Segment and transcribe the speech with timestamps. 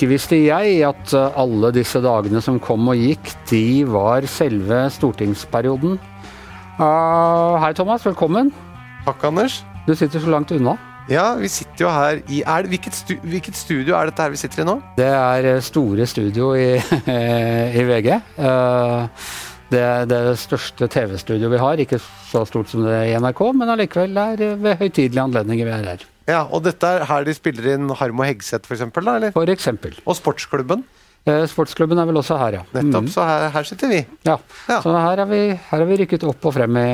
[0.00, 4.78] Ikke visste jeg at eh, alle disse dagene som kom og gikk, de var selve
[4.94, 5.98] stortingsperioden.
[6.78, 8.06] Uh, hei, Thomas.
[8.08, 8.48] Velkommen.
[9.04, 9.58] Takk, Anders.
[9.84, 10.78] Du sitter så langt unna.
[11.12, 14.40] Ja, vi sitter jo her i er, hvilket, stu, hvilket, studio er dette her vi
[14.40, 14.78] sitter i nå?
[14.96, 16.80] Det er eh, store studio i,
[17.82, 18.16] i VG.
[18.40, 19.04] Uh,
[19.70, 21.82] det er det største TV-studioet vi har.
[21.82, 25.92] Ikke så stort som det i NRK, men allikevel er ved høytidelige anledninger vi er
[25.92, 26.06] her.
[26.30, 28.86] Ja, Og dette er her de spiller inn Harmo Hegseth, f.eks.?
[29.00, 29.30] Eller?
[29.34, 29.96] For eksempel.
[30.04, 30.84] Og sportsklubben?
[31.28, 32.62] Eh, sportsklubben er vel også her, ja.
[32.76, 33.14] Nettopp, mm.
[33.14, 34.04] så her, her, sitter vi.
[34.26, 34.38] Ja,
[34.70, 34.78] ja.
[34.80, 35.40] så her har vi,
[35.70, 36.86] her vi rykket opp og frem i,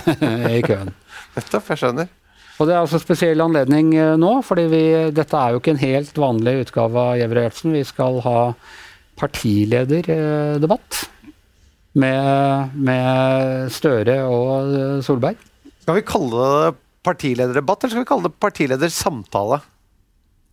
[0.58, 0.92] i køen.
[1.34, 2.12] Nettopp, jeg skjønner.
[2.54, 4.84] Og Det er altså spesiell anledning eh, nå, fordi vi,
[5.16, 7.74] dette er jo ikke en helt vanlig utgave av Gjæver og Gjertsen.
[7.74, 8.38] Vi skal ha
[9.18, 11.04] partilederdebatt
[11.98, 15.38] med, med Støre og Solberg.
[15.84, 16.72] Skal vi kalle det
[17.04, 19.60] partilederdebatt, eller skal vi kalle det partiledersamtale?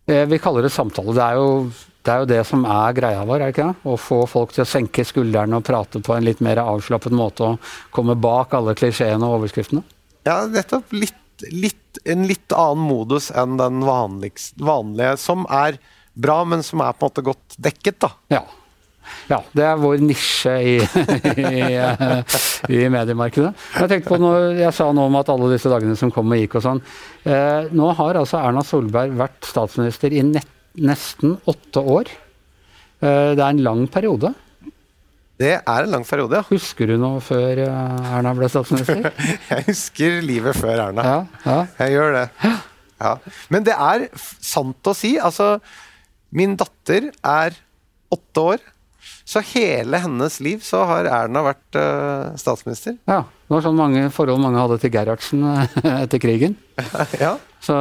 [0.06, 1.14] Eh, vi kaller det samtale.
[1.16, 3.88] Det er, jo, det er jo det som er greia vår, er det ikke det?
[3.88, 7.52] Å få folk til å senke skuldrene og prate på en litt mer avslappet måte
[7.52, 9.84] og komme bak alle klisjeene og overskriftene.
[10.28, 10.92] Ja, nettopp.
[10.94, 15.78] Litt, litt, en litt annen modus enn den vanlige, som er
[16.12, 18.12] bra, men som er på en måte godt dekket, da.
[18.34, 18.42] Ja.
[19.30, 20.74] Ja, det er vår nisje i,
[21.32, 21.62] i,
[22.68, 23.52] i, mediemarkedet.
[23.76, 26.42] Jeg tenkte på når jeg sa noe om at alle disse dagene som kom og
[26.42, 26.82] gikk og sånn.
[27.24, 32.12] Eh, nå har altså Erna Solberg vært statsminister i nett, nesten åtte år.
[33.02, 34.32] Eh, det er en lang periode.
[35.42, 36.46] Det er en lang periode, ja.
[36.52, 39.08] Husker du noe før eh, Erna ble statsminister?
[39.50, 41.06] jeg husker livet før Erna.
[41.06, 41.56] Ja, ja.
[41.82, 42.26] Jeg gjør det.
[43.02, 43.16] Ja.
[43.50, 45.16] Men det er sant å si.
[45.18, 45.56] Altså,
[46.36, 47.56] min datter er
[48.12, 48.62] åtte år.
[49.24, 52.96] Så hele hennes liv så har Erna vært uh, statsminister.
[53.08, 53.22] Ja.
[53.22, 56.56] Det var sånn mange forhold mange hadde til Gerhardsen eh, etter krigen.
[57.22, 57.36] ja.
[57.62, 57.76] Så,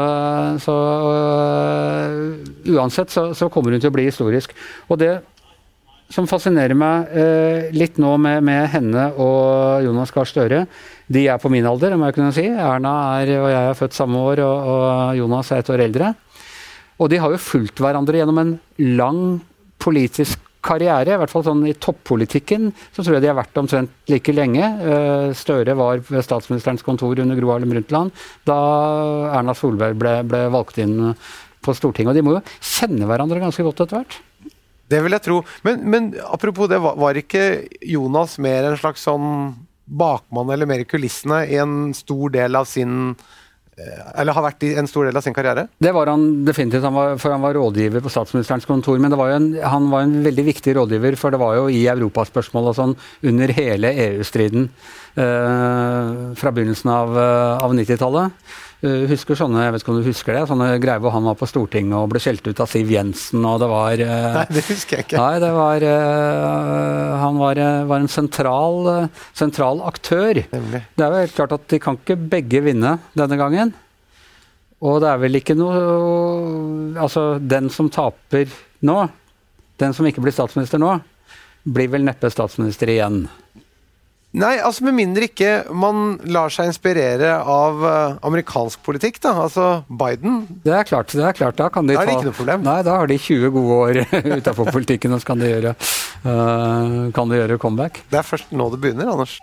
[0.61, 0.75] så
[1.07, 4.53] uh, uansett så, så, kommer hun til å bli historisk.
[4.91, 5.15] Og det
[6.11, 10.65] som fascinerer meg uh, litt nå med, med, henne og Jonas Gahr Støre,
[11.11, 12.45] de er på min alder, må jeg kunne si.
[12.51, 16.13] Erna er, og jeg er født samme år, og, og Jonas er et år eldre.
[17.01, 18.55] Og de har jo fulgt hverandre gjennom en
[18.99, 19.21] lang
[19.81, 24.11] politisk karriere, i hvert fall sånn i toppolitikken, så tror jeg de har vært omtrent
[24.11, 24.61] like lenge.
[24.61, 28.13] Eh, Støre var ved statsministerens kontor under Gro Harlem Brundtland
[28.47, 28.57] da
[29.39, 31.15] Erna Solberg ble, ble, valgt inn
[31.61, 32.13] på Stortinget.
[32.13, 34.19] Og de må jo kjenne hverandre ganske godt etter hvert.
[34.91, 35.41] Det vil jeg tro.
[35.65, 39.53] Men, men apropos det, var, ikke Jonas mer en slags sånn
[39.91, 43.15] bakmann eller mer i kulissene i en stor del av sin
[44.15, 45.67] eller har vært i en stor del av sin karriere?
[45.81, 48.99] Det var han definitivt, han var, for han var rådgiver på statsministerens kontor.
[49.01, 52.71] Men var en, han var en veldig viktig rådgiver, for det var jo i europaspørsmål
[52.71, 52.97] og sånn
[53.27, 58.43] under hele EU-striden eh, fra begynnelsen av, eh, av 90-tallet.
[58.81, 61.35] Uh, husker sånne jeg vet ikke om du husker det, sånne greier hvor han var
[61.37, 64.63] på Stortinget og ble skjelt ut av Siv Jensen, og det var uh, Nei, det
[64.65, 65.19] husker jeg ikke.
[65.21, 68.89] Nei, det var uh, Han var, var en sentral,
[69.37, 70.41] sentral aktør.
[70.49, 70.81] Nemlig.
[70.97, 73.75] Det er jo helt klart at de kan ikke begge vinne denne gangen.
[74.81, 75.81] Og det er vel ikke noe
[77.01, 78.49] Altså, den som taper
[78.85, 78.97] nå,
[79.81, 80.95] den som ikke blir statsminister nå,
[81.69, 83.23] blir vel neppe statsminister igjen.
[84.31, 89.33] Nei, altså med mindre ikke man lar seg inspirere av uh, amerikansk politikk, da.
[89.43, 90.45] Altså Biden.
[90.63, 91.11] Det er klart.
[91.11, 91.59] det er klart.
[91.59, 92.63] Da kan de da er det ta, ikke noe problem.
[92.67, 94.01] Nei, da har de 20 gode år
[94.39, 95.75] utafor politikken, og så kan de, gjøre,
[96.23, 98.05] uh, kan de gjøre comeback.
[98.11, 99.39] Det er først nå det begynner, Anders.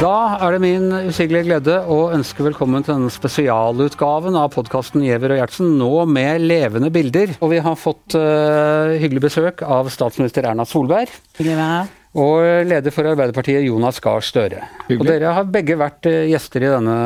[0.00, 5.34] Da er det min usigelige glede å ønske velkommen til denne spesialutgaven av podkasten Giæver
[5.34, 7.34] og Gjertsen, nå med levende bilder.
[7.44, 11.12] Og vi har fått uh, hyggelig besøk av statsminister Erna Solberg.
[11.36, 11.99] Hyggelig med.
[12.18, 14.64] Og leder for Arbeiderpartiet, Jonas Gahr Støre.
[14.90, 16.96] Og dere har begge vært eh, gjester i denne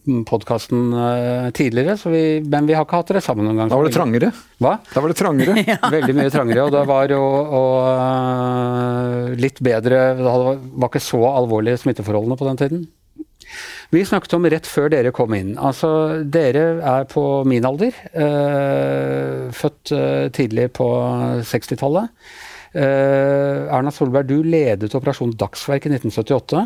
[0.00, 3.72] mm, podkasten eh, tidligere, vi, men vi har ikke hatt dere sammen noen gang.
[3.72, 4.32] Da var det trangere.
[4.64, 4.78] Hva?
[4.94, 5.58] Da var det trangere.
[5.74, 5.76] ja.
[5.92, 7.20] Veldig mye trangere, og det var jo
[9.40, 12.82] litt bedre Det var ikke så alvorlige smitteforholdene på den tiden.
[13.92, 15.56] Vi snakket om rett før dere kom inn.
[15.60, 17.92] Altså, dere er på min alder.
[18.14, 19.92] Øh, født
[20.32, 20.88] tidlig på
[21.44, 22.08] 60-tallet.
[22.70, 26.60] Uh, Erna Solberg, du ledet Operasjon Dagsverk i 1978.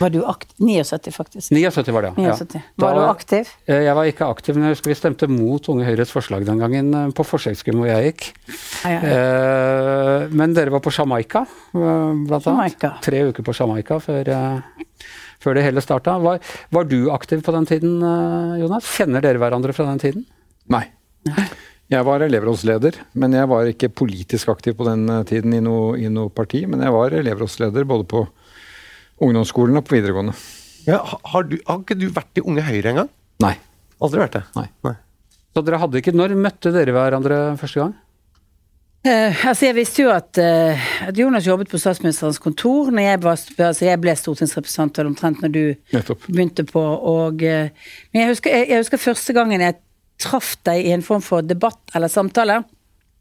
[0.00, 0.54] Var du aktiv?
[0.62, 1.50] 79, faktisk.
[1.50, 2.36] 79 var det, ja.
[2.36, 2.60] 79.
[2.78, 3.50] Var da, du aktiv?
[3.66, 6.62] Uh, jeg var ikke aktiv, men jeg husker vi stemte mot Unge Høyres forslag den
[6.62, 8.28] gangen uh, på forsøksgym hvor jeg gikk.
[8.86, 10.28] Ja, ja.
[10.32, 11.42] men dere var på Jamaica,
[11.74, 12.86] blant annet.
[13.04, 14.30] Tre uker på Jamaica før,
[15.42, 16.14] før det hele starta.
[16.22, 16.38] Var,
[16.72, 17.98] var, du aktiv på den tiden,
[18.62, 18.88] Jonas?
[18.94, 20.24] Kjenner dere hverandre fra den tiden?
[20.72, 20.86] Nei.
[21.28, 21.50] Nei.
[21.90, 25.96] Jeg var elevrådsleder, men jeg var ikke politisk aktiv på den eh, tiden i noe,
[25.98, 26.62] i noe parti.
[26.70, 28.24] Men jeg var elevrådsleder både på
[29.26, 30.36] ungdomsskolen og på videregående.
[30.86, 33.10] Ja, har, du, har, ikke du vært i Unge Høyre engang?
[33.42, 33.56] Nei.
[34.00, 34.44] Aldri vært det.
[34.56, 34.94] Nei.
[35.50, 37.98] Så dere hadde ikke Når møtte dere hverandre første gang?
[39.00, 43.20] Eh, altså jeg visste jo at, eh, at Jonas jobbet på statsministerens kontor når jeg,
[43.24, 45.62] var, altså jeg ble stortingsrepresentant eller omtrent når du
[45.96, 46.26] Nettopp.
[46.28, 46.82] begynte på.
[46.84, 47.72] Og, eh,
[48.12, 49.80] men jeg husker, jeg, jeg husker første gangen jeg
[50.20, 52.62] traff deg i en form for debatt eller samtale.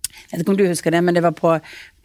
[0.10, 1.52] Jeg vet ikke om du husker det, men det var på,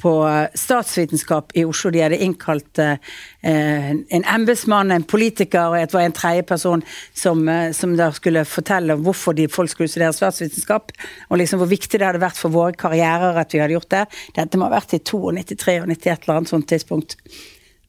[0.00, 0.12] på
[0.58, 1.91] statsvitenskap i Oslo.
[1.93, 2.96] De hadde innkalt eh,
[3.44, 6.85] en embetsmann, en politiker og det var en tredjeperson
[7.17, 10.94] som, eh, som da skulle fortelle hvorfor de folk skulle studere statsvitenskap.
[11.31, 14.06] Og liksom hvor viktig det hadde vært for våre karrierer at vi hadde gjort det.
[14.38, 17.19] Dette må ha vært i 92, 93 og 91 eller annet sånt tidspunkt.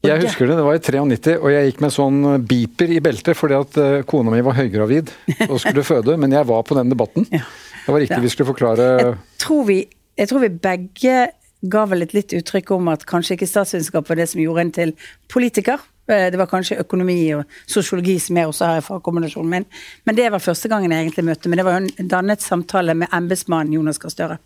[0.04, 3.38] Jeg husker det, det var i 93, og jeg gikk med sånn beeper i beltet
[3.38, 5.10] fordi at eh, kona mi var høygravid
[5.48, 7.26] og skulle føde, men jeg var på den debatten.
[7.32, 9.80] Det var riktig vi skulle forklare jeg tror, vi,
[10.18, 11.18] jeg tror vi begge
[11.66, 14.72] ga vel et litt uttrykk om at kanskje ikke statsvitenskap var det som gjorde en
[14.76, 14.92] til
[15.32, 15.80] politiker.
[16.06, 19.66] Eh, Det var kanskje økonomi og sosiologi som jeg også har i fagkombinasjonen min.
[20.06, 21.48] Men det var første gangen jeg egentlig møtte.
[21.48, 24.38] Men det var jo en dannet samtale med embetsmannen Jonas Gahr Støre.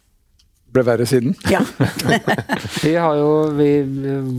[0.74, 1.34] Ble verre siden.
[1.50, 1.60] Ja.
[2.84, 3.70] Vi, har jo, vi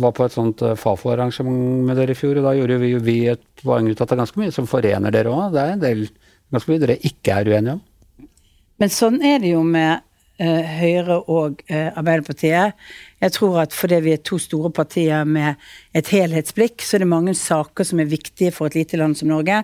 [0.01, 3.17] var på et sånt eh, Fafo-arrangement med dere i fjor, og da gjorde vi, vi
[3.31, 5.51] et poeng ut at det er ganske mye som forener dere òg.
[5.53, 6.05] Det er en del
[6.53, 7.83] ganske mye dere ikke er uenige om.
[8.81, 10.01] Men sånn er det jo med
[10.41, 12.77] Høyre og eh, Arbeiderpartiet.
[13.21, 15.59] Jeg tror at fordi vi er to store partier med
[15.93, 19.29] et helhetsblikk, så er det mange saker som er viktige for et lite land som
[19.29, 19.59] Norge.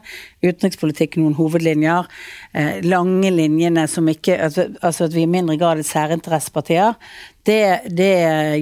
[0.45, 2.05] Utenrikspolitikk, noen hovedlinjer.
[2.53, 6.93] Eh, lange linjene som ikke altså, altså at vi i mindre grad er særinteressepartier.
[7.47, 8.13] Det, det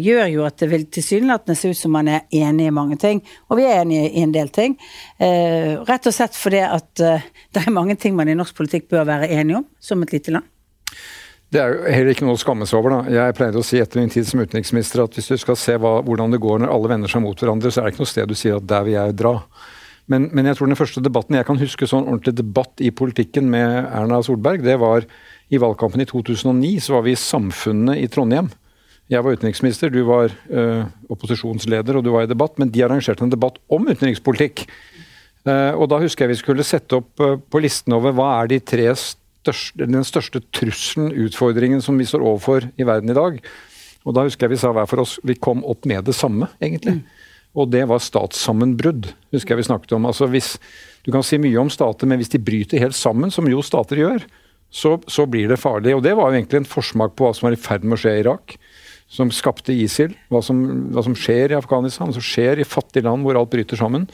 [0.05, 3.23] gjør jo at det vil tilsynelatende se ut som man er enig i mange ting.
[3.49, 4.77] Og vi er enige i en del ting.
[5.19, 8.87] Eh, rett og slett fordi at eh, det er mange ting man i norsk politikk
[8.93, 10.47] bør være enige om, som et lite land.
[11.55, 12.91] Det er jo heller ikke noe å skamme seg over.
[12.91, 13.13] da.
[13.15, 16.01] Jeg pleide å si etter min tid som utenriksminister at hvis du skal se hva,
[16.03, 18.27] hvordan det går når alle vender seg mot hverandre, så er det ikke noe sted
[18.27, 19.31] du sier at der vil jeg dra.
[20.11, 23.47] Men, men jeg tror den første debatten jeg kan huske sånn ordentlig debatt i politikken
[23.55, 25.07] med Erna Solberg, det var
[25.47, 26.75] i valgkampen i 2009.
[26.83, 28.51] Så var vi i Samfunnet i Trondheim.
[29.07, 30.61] Jeg var utenriksminister, du var ø,
[31.13, 34.65] opposisjonsleder og du var i debatt, men de arrangerte en debatt om utenrikspolitikk.
[35.45, 38.49] Uh, og da husker jeg vi skulle sette opp uh, på listen over hva er
[38.49, 38.89] de tre
[39.45, 43.39] største, den største trusselen, utfordringen som vi står overfor i verden i dag.
[44.05, 46.49] Og da husker jeg vi sa hver for oss vi kom opp med det samme,
[46.61, 46.99] egentlig.
[47.55, 50.09] Og det var statssammenbrudd, husker jeg vi snakket om.
[50.09, 50.57] Altså hvis,
[51.05, 53.99] Du kan si mye om stater, men hvis de bryter helt sammen, som jo stater
[54.01, 54.23] gjør,
[54.73, 55.93] så, så blir det farlig.
[55.93, 58.01] Og det var jo egentlig en forsmak på hva som var i ferd med å
[58.01, 58.55] skje i Irak.
[59.05, 60.15] Som skapte ISIL.
[60.33, 63.53] Hva som, hva som skjer i Afghanistan, hva som skjer i fattige land hvor alt
[63.53, 64.09] bryter sammen.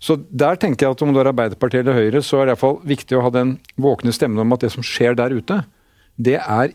[0.00, 2.54] Så der tenker jeg at om du er Arbeiderpartiet eller Høyre, så er det i
[2.54, 5.62] hvert fall viktig å ha den våkne stemmen om at det som skjer der ute,
[6.18, 6.74] det er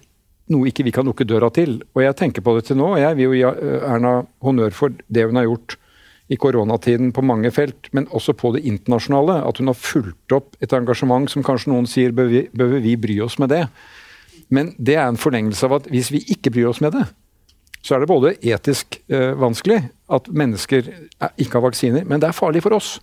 [0.51, 1.79] noe ikke vi kan lukke døra til.
[1.95, 4.75] Og jeg tenker på det til nå, og jeg vil jo gi eh, Erna honnør
[4.75, 5.77] for det hun har gjort
[6.31, 9.41] i koronatiden på mange felt, men også på det internasjonale.
[9.47, 12.95] At hun har fulgt opp et engasjement som kanskje noen sier bør vi, bør vi
[12.99, 13.65] bry oss med det.
[14.53, 17.07] Men det er en forlengelse av at hvis vi ikke bryr oss med det,
[17.83, 19.81] så er det både etisk eh, vanskelig
[20.15, 22.95] at mennesker er, ikke har vaksiner, men det er farlig for oss.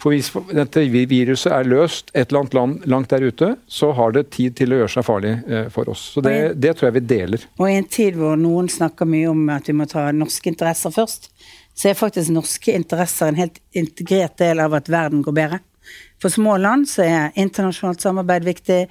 [0.00, 4.14] For hvis dette viruset er løst et eller annet land langt der ute, så har
[4.16, 6.08] det tid til å gjøre seg farlig eh, for oss.
[6.16, 7.48] Så det, det tror jeg vi deler.
[7.60, 10.94] Og i en tid hvor noen snakker mye om at vi må ta norske interesser
[10.94, 11.30] først,
[11.74, 15.62] så er faktisk norske interesser en helt integrert del av at verden går bedre.
[16.22, 18.84] For små land så er internasjonalt samarbeid viktig.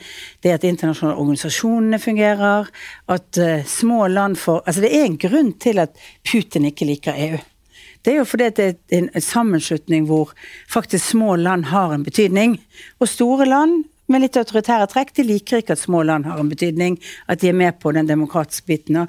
[0.43, 2.67] Det at internasjonale organisasjonene fungerer.
[3.07, 5.95] At uh, små land får Altså det er en grunn til at
[6.27, 7.39] Putin ikke liker EU.
[8.01, 10.33] Det er jo fordi det er en sammenslutning hvor
[10.69, 12.57] faktisk små land har en betydning.
[12.99, 16.49] Og store land med litt autoritære trekk, de liker ikke at små land har en
[16.51, 16.97] betydning,
[17.31, 19.05] at de er med på den demokratiske biten.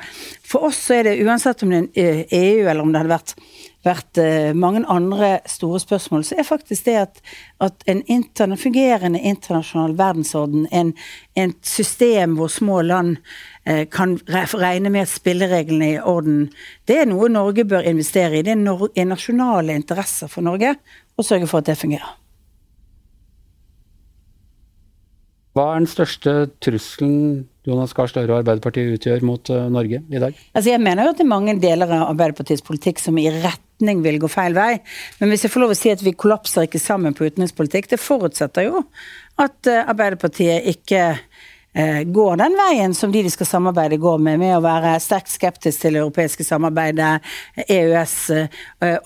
[0.46, 3.34] For oss så er det uansett om det er EU eller om det hadde vært,
[3.82, 7.22] vært uh, mange andre store spørsmål, så er faktisk det at,
[7.64, 10.94] at en interne, fungerende internasjonal verdensorden, en,
[11.34, 13.16] en system hvor små land
[13.94, 16.48] kan regne med at spillereglene er i orden,
[16.90, 18.42] det er noe Norge bør investere i.
[18.42, 20.74] Det er, nasjonale interesser for Norge
[21.14, 22.16] å sørge for at det fungerer.
[25.52, 26.32] Hva er den største
[26.64, 30.38] trusselen Jonas Gahr Støre og Arbeiderpartiet utgjør mot uh, Norge i dag?
[30.56, 34.00] Altså Jeg mener jo at det er mange deler av Arbeiderpartiets politikk som i retning
[34.02, 34.78] vil gå feil vei.
[35.20, 38.00] Men hvis jeg får lov å si at vi kollapser ikke sammen på utenrikspolitikk, det
[38.00, 38.82] forutsetter jo
[39.44, 41.04] at uh, Arbeiderpartiet ikke
[41.72, 45.80] går den veien som de de skal samarbeide går med, med å være sterkt skeptisk
[45.80, 47.22] til det europeiske samarbeidet,
[47.64, 48.16] EØS.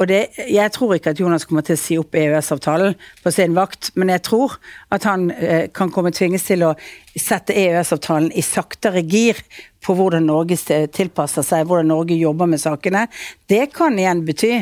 [0.01, 0.21] og det,
[0.51, 4.11] jeg tror ikke at Jonas kommer til å si opp EØS-avtalen på sin vakt, men
[4.11, 4.59] jeg tror
[4.91, 5.29] at han
[5.77, 6.75] kan komme tvinges til å
[7.15, 9.39] sette EØS-avtalen i saktere gir
[9.87, 10.59] på hvordan Norge
[10.93, 13.07] tilpasser seg, hvordan Norge jobber med sakene.
[13.47, 14.53] Det kan igjen bety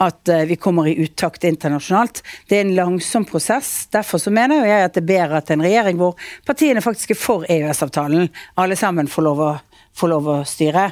[0.00, 2.22] at vi kommer i utakt internasjonalt.
[2.48, 3.90] Det er en langsom prosess.
[3.92, 6.16] Derfor så mener jeg at det er bedre at en regjering hvor
[6.48, 9.56] partiene faktisk er for EØS-avtalen, alle sammen får lov å
[9.96, 10.90] få lov å styre.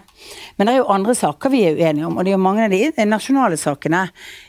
[0.56, 2.66] Men det er jo andre saker vi er uenige om, og det er jo mange
[2.66, 4.08] av de nasjonale sakene.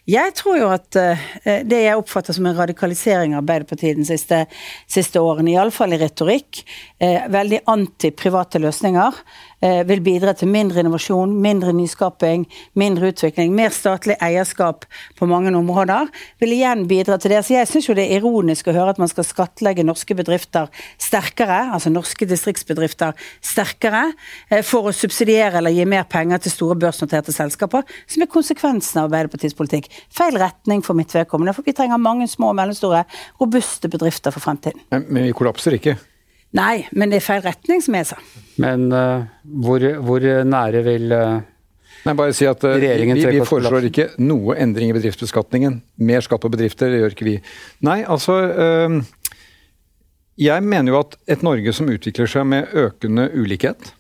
[0.10, 1.26] Jeg tror jo at uh,
[1.70, 4.40] det jeg oppfatter som en radikalisering av Arbeiderpartiet de siste,
[4.90, 6.64] siste årene, iallfall i retorikk,
[7.04, 9.22] uh, veldig anti-private løsninger,
[9.60, 12.46] vil bidra til mindre innovasjon, mindre nyskaping,
[12.80, 14.86] mindre utvikling, mer statlig eierskap
[15.20, 16.08] på mange områder,
[16.40, 17.42] vil igjen bidra til det.
[17.44, 20.72] Så jeg syns jo det er ironisk å høre at man skal skattlegge norske bedrifter
[20.96, 24.06] sterkere, altså norske distriktsbedrifter sterkere,
[24.64, 29.10] for å subsidiere eller gi mer penger til store børsnoterte selskaper, som er konsekvensen av
[29.10, 31.54] Arbeiderpartiets politikk feil retning for mitt vedkommende.
[31.58, 33.04] For vi trenger mange små og mellomstore,
[33.42, 34.82] robuste bedrifter for fremtiden.
[34.94, 35.98] Men, men vi kollapser ikke?
[36.58, 38.18] Nei, men det er feil retning, som jeg sa.
[38.62, 39.28] Men uh,
[39.62, 41.38] hvor, hvor, nære vil uh,
[42.08, 45.82] Nei, bare si at uh, Vi, vi foreslår ikke noe endring i bedriftsbeskatningen.
[46.08, 47.38] Mer skatt på bedrifter, det gjør ikke vi.
[47.86, 48.40] Nei, altså
[50.40, 53.92] Jeg mener jo at et Norge som utvikler seg med økende ulikhet,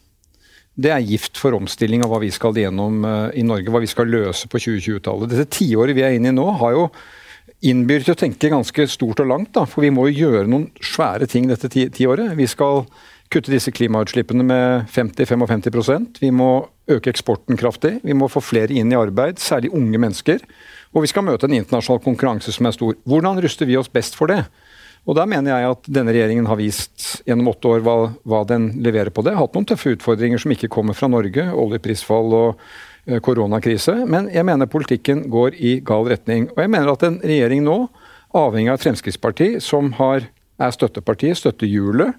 [0.79, 3.89] det er gift for omstilling av hva vi skal gjennom eh, i Norge, hva vi
[3.91, 5.31] skal løse på 2020-tallet.
[5.33, 6.87] Dette tiåret vi er inne i nå, har jo
[7.67, 9.53] innbyr til å tenke ganske stort og langt.
[9.57, 12.31] Da, for vi må jo gjøre noen svære ting dette tiåret.
[12.39, 12.85] Vi skal
[13.29, 16.49] kutte disse klimautslippene med 50-55% Vi må
[16.89, 17.99] øke eksporten kraftig.
[18.01, 20.41] Vi må få flere inn i arbeid, særlig unge mennesker.
[20.95, 22.95] Og vi skal møte en internasjonal konkurranse som er stor.
[23.05, 24.41] Hvordan ruster vi oss best for det?
[25.09, 27.95] Og der mener jeg at denne regjeringen har vist gjennom åtte år hva,
[28.29, 29.33] hva den leverer på det.
[29.39, 32.61] Hatt noen tøffe utfordringer som ikke kommer fra Norge, oljeprisfall og
[33.09, 33.95] eh, koronakrise.
[34.05, 36.51] Men jeg mener politikken går i gal retning.
[36.53, 37.79] Og jeg mener at en regjering nå,
[38.37, 40.29] avhengig av Fremskrittspartiet, som har,
[40.61, 42.13] er støttepartiet, støtter hjulet,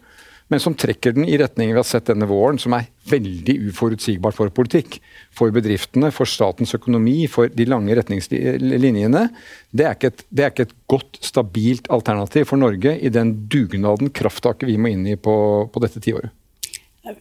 [0.50, 4.34] men som trekker den i retningen vi har sett denne våren, som er veldig uforutsigbart
[4.34, 4.98] for politikk.
[5.36, 9.22] For bedriftene, for statens økonomi, for de lange retningslinjene.
[9.70, 14.10] Det er, et, det er ikke et, godt, stabilt alternativ for Norge i den dugnaden,
[14.10, 15.34] krafttaket, vi må inn i på,
[15.70, 16.34] på dette tiåret.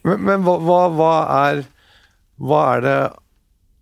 [0.02, 1.14] Men, men hva, hva,
[1.48, 1.66] er,
[2.42, 3.00] hva er det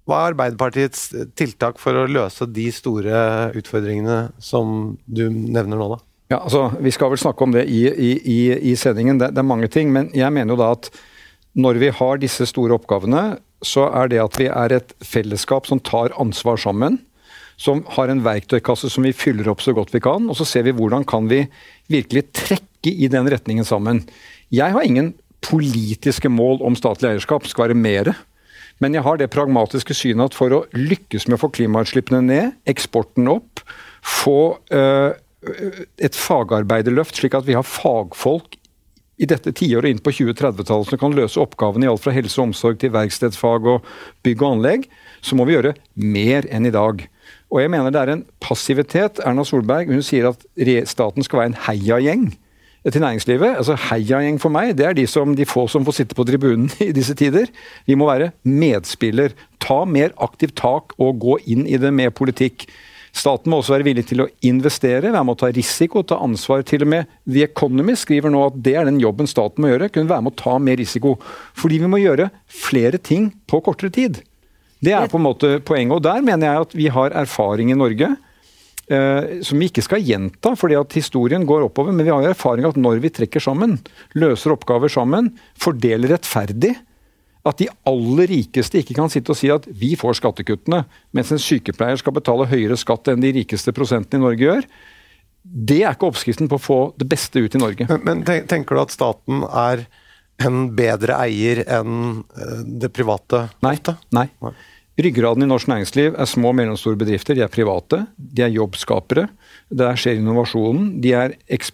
[0.07, 5.97] hva er Arbeiderpartiets tiltak for å løse de store utfordringene som du nevner nå, da?
[6.27, 8.39] Ja, altså, Vi skal vel snakke om det i, i,
[8.71, 9.91] i sendingen, det, det, er mange ting.
[9.95, 10.89] Men jeg mener jo da at
[11.57, 15.79] når vi har disse store oppgavene, så er det at vi er et fellesskap som
[15.81, 16.99] tar ansvar sammen.
[17.57, 20.27] Som har en verktøykasse som vi fyller opp så godt vi kan.
[20.29, 21.45] Og så ser vi hvordan kan vi
[21.89, 24.03] virkelig trekke i den retningen sammen.
[24.53, 28.13] Jeg har ingen politiske mål om statlig eierskap skal være mere.
[28.83, 32.51] Men jeg har det pragmatiske synet at for å lykkes med å få klimautslippene ned,
[32.69, 33.63] eksporten opp,
[34.05, 35.15] få øh,
[36.01, 38.57] et fagarbeiderløft, slik at vi har fagfolk
[39.17, 42.51] i dette tiåret inn på 2030-tallet som kan løse oppgavene i alt fra helse og
[42.51, 43.85] omsorg til verkstedsfag og
[44.25, 44.87] bygg og anlegg,
[45.25, 47.01] så må vi gjøre mer enn i dag.
[47.49, 49.21] Og jeg mener det er en passivitet.
[49.25, 50.43] Erna Solberg hun sier at
[50.89, 52.27] staten skal være en heiagjeng
[52.91, 53.57] til næringslivet.
[53.57, 56.69] Altså Heiagjeng for meg, det er de, som, de få som får sitte på tribunen
[56.89, 57.49] i disse tider.
[57.87, 59.35] Vi må være medspiller.
[59.63, 62.67] Ta mer aktivt tak og gå inn i det med politikk.
[63.17, 66.61] Staten må også være villig til å investere, være med å ta risiko, ta ansvar.
[66.67, 69.89] Til og med The Economist skriver nå at det er den jobben staten må gjøre.
[69.93, 71.15] Kunne være med å ta mer risiko.
[71.57, 74.21] Fordi vi må gjøre flere ting på kortere tid.
[74.83, 75.97] Det er på en måte poenget.
[75.97, 78.13] Og der mener jeg at vi har erfaring i Norge.
[78.87, 81.91] Uh, som vi ikke skal gjenta, fordi at historien går oppover.
[81.91, 83.75] Men vi har erfaring at når vi trekker sammen,
[84.15, 86.77] løser oppgaver sammen, fordeler rettferdig,
[87.47, 90.83] at de aller rikeste ikke kan sitte og si at vi får skattekuttene,
[91.15, 94.67] mens en sykepleier skal betale høyere skatt enn de rikeste prosentene i Norge gjør.
[95.47, 97.87] Det er ikke oppskriften på å få det beste ut i Norge.
[97.87, 99.85] Men, men tenker du at staten er
[100.43, 103.47] en bedre eier enn eh, det private?
[103.65, 103.77] Nei.
[104.13, 104.27] Nei.
[104.97, 107.37] Ryggraden i norsk næringsliv er små og mellomstore bedrifter.
[107.37, 109.27] De er private, de er jobbskapere.
[109.69, 110.93] Der skjer innovasjonen.
[111.03, 111.33] De, er,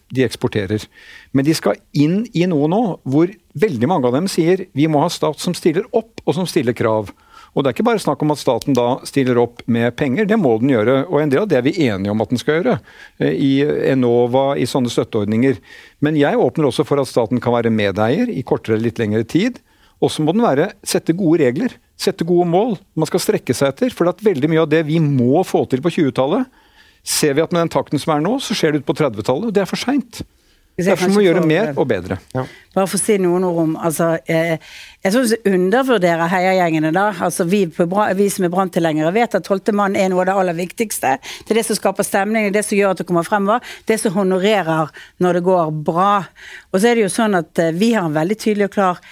[0.09, 0.87] de eksporterer.
[1.31, 5.03] Men de skal inn i noe nå hvor veldig mange av dem sier vi må
[5.03, 7.11] ha stat som stiller opp, og som stiller krav.
[7.53, 10.39] Og Det er ikke bare snakk om at staten da stiller opp med penger, det
[10.41, 11.03] må den gjøre.
[11.05, 12.79] Og en del av det er vi enige om at den skal gjøre.
[13.21, 13.51] Eh, I
[13.91, 15.59] Enova, i sånne støtteordninger.
[16.01, 19.21] Men jeg åpner også for at staten kan være medeier i kortere eller litt lengre
[19.29, 19.61] tid.
[20.01, 23.75] Og så må den være, sette gode regler, sette gode mål man skal strekke seg
[23.75, 23.93] etter.
[23.93, 26.49] For at veldig mye av det vi må få til på 20-tallet,
[27.03, 29.53] ser vi at med den takten som er nå, så skjer det ut på 30-tallet.
[29.53, 30.23] Det er for seint.
[30.73, 32.15] Derfor må vi gjøre mer og bedre.
[32.33, 32.47] Ja.
[32.73, 34.55] Bare for å si noen ord om altså, eh,
[35.03, 36.91] Jeg syns vi undervurderer heiagjengene.
[36.91, 40.33] da, altså Vi, vi som er branntilhengere vet at tolvte mann er noe av det
[40.33, 41.19] aller viktigste.
[41.45, 43.61] Det er det som skaper stemning, det er det som gjør at det kommer fremover.
[43.85, 44.89] Det som honorerer
[45.21, 46.25] når det går bra.
[46.71, 49.03] Og så er det jo sånn at eh, vi har en veldig tydelig og klar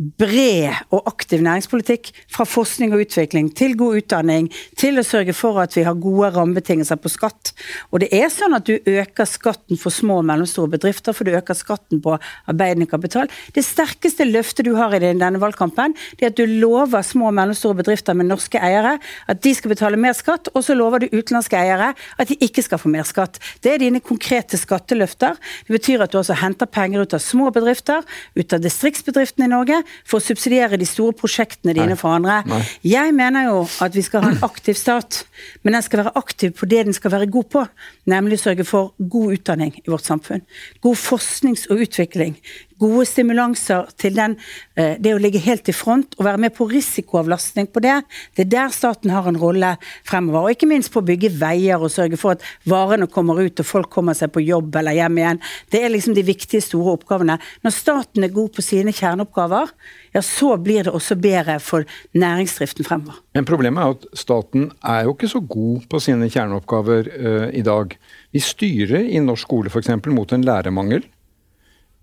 [0.00, 4.48] bred og aktiv næringspolitikk, fra forskning og utvikling til god utdanning,
[4.80, 7.52] til å sørge for at vi har gode rammebetingelser på skatt.
[7.92, 11.36] Og det er sånn at du øker skatten for små og mellomstore bedrifter, for du
[11.36, 12.16] øker skatten på
[12.48, 13.28] arbeidende kapital.
[13.52, 17.36] Det sterkeste løftet du har i denne valgkampen, det er at du lover små og
[17.36, 18.96] mellomstore bedrifter med norske eiere
[19.28, 22.64] at de skal betale mer skatt, og så lover du utenlandske eiere at de ikke
[22.64, 23.36] skal få mer skatt.
[23.60, 25.36] Det er dine konkrete skatteløfter.
[25.68, 28.06] Det betyr at du også henter penger ut av små bedrifter,
[28.38, 32.40] ut av distriktsbedriftene i Norge, for å subsidiere de store prosjektene dine for andre.
[32.50, 32.62] Nei.
[32.92, 35.24] Jeg mener jo at vi skal ha en aktiv stat,
[35.62, 37.66] men den skal være aktiv på det den skal være god på.
[38.10, 40.44] Nemlig sørge for god utdanning i vårt samfunn.
[40.84, 42.36] God forsknings- og utvikling
[42.80, 44.36] gode stimulanser til den,
[44.76, 48.02] eh, det å ligge helt i front og være med på risikoavlastning på det.
[48.36, 50.48] Det er der staten har en rolle fremover.
[50.48, 53.66] Og ikke minst på å bygge veier og sørge for at varene kommer ut og
[53.66, 55.40] folk kommer seg på jobb eller hjem igjen.
[55.70, 57.38] Det er liksom de viktige, store oppgavene.
[57.64, 59.70] Når staten er god på sine kjerneoppgaver,
[60.14, 61.84] ja, så blir det også bedre for
[62.14, 63.20] næringsdriften fremover.
[63.34, 67.62] Men problemet er at staten er jo ikke så god på sine kjerneoppgaver uh, i
[67.62, 67.94] dag.
[68.34, 69.90] Vi styrer i norsk skole f.eks.
[70.10, 71.06] mot en lærermangel.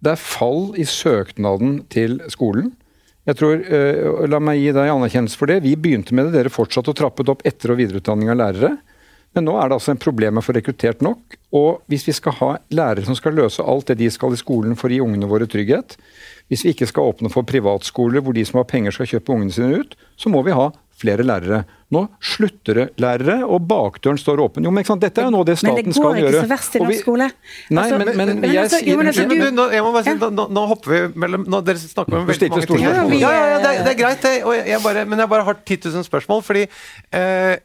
[0.03, 2.71] Det er fall i søknaden til skolen.
[3.27, 5.63] Jeg tror, uh, La meg gi deg anerkjennelse for det.
[5.65, 8.77] Vi begynte med det, dere fortsatte å trappe opp etter- og videreutdanning av lærere.
[9.35, 11.35] Men nå er det altså en problem å få rekruttert nok.
[11.57, 14.77] Og hvis vi skal ha lærere som skal løse alt det de skal i skolen
[14.79, 15.97] for å gi ungene våre trygghet,
[16.47, 19.53] hvis vi ikke skal åpne for privatskoler hvor de som har penger skal kjøpe ungene
[19.53, 21.63] sine ut, så må vi ha flere lærere.
[21.93, 24.65] Nå slutter det lærere, og bakdøren står åpen.
[24.65, 25.03] Jo, men ikke sant?
[25.05, 26.17] Dette er jo noe det staten skal gjøre.
[26.17, 27.27] Men det går ikke så verst i norsk skole.
[27.69, 30.47] Nei, altså, men, men, men, jeg altså, altså, du, nå, jeg må bare si, nå,
[30.57, 32.83] nå, hopper vi mellom nå, Dere snakker om veldig mange ting.
[33.21, 34.33] Ja, ja, ja, det, det er greit, det.
[34.67, 36.43] Jeg bare, men jeg bare har 10 000 spørsmål.
[36.49, 37.55] fordi eh,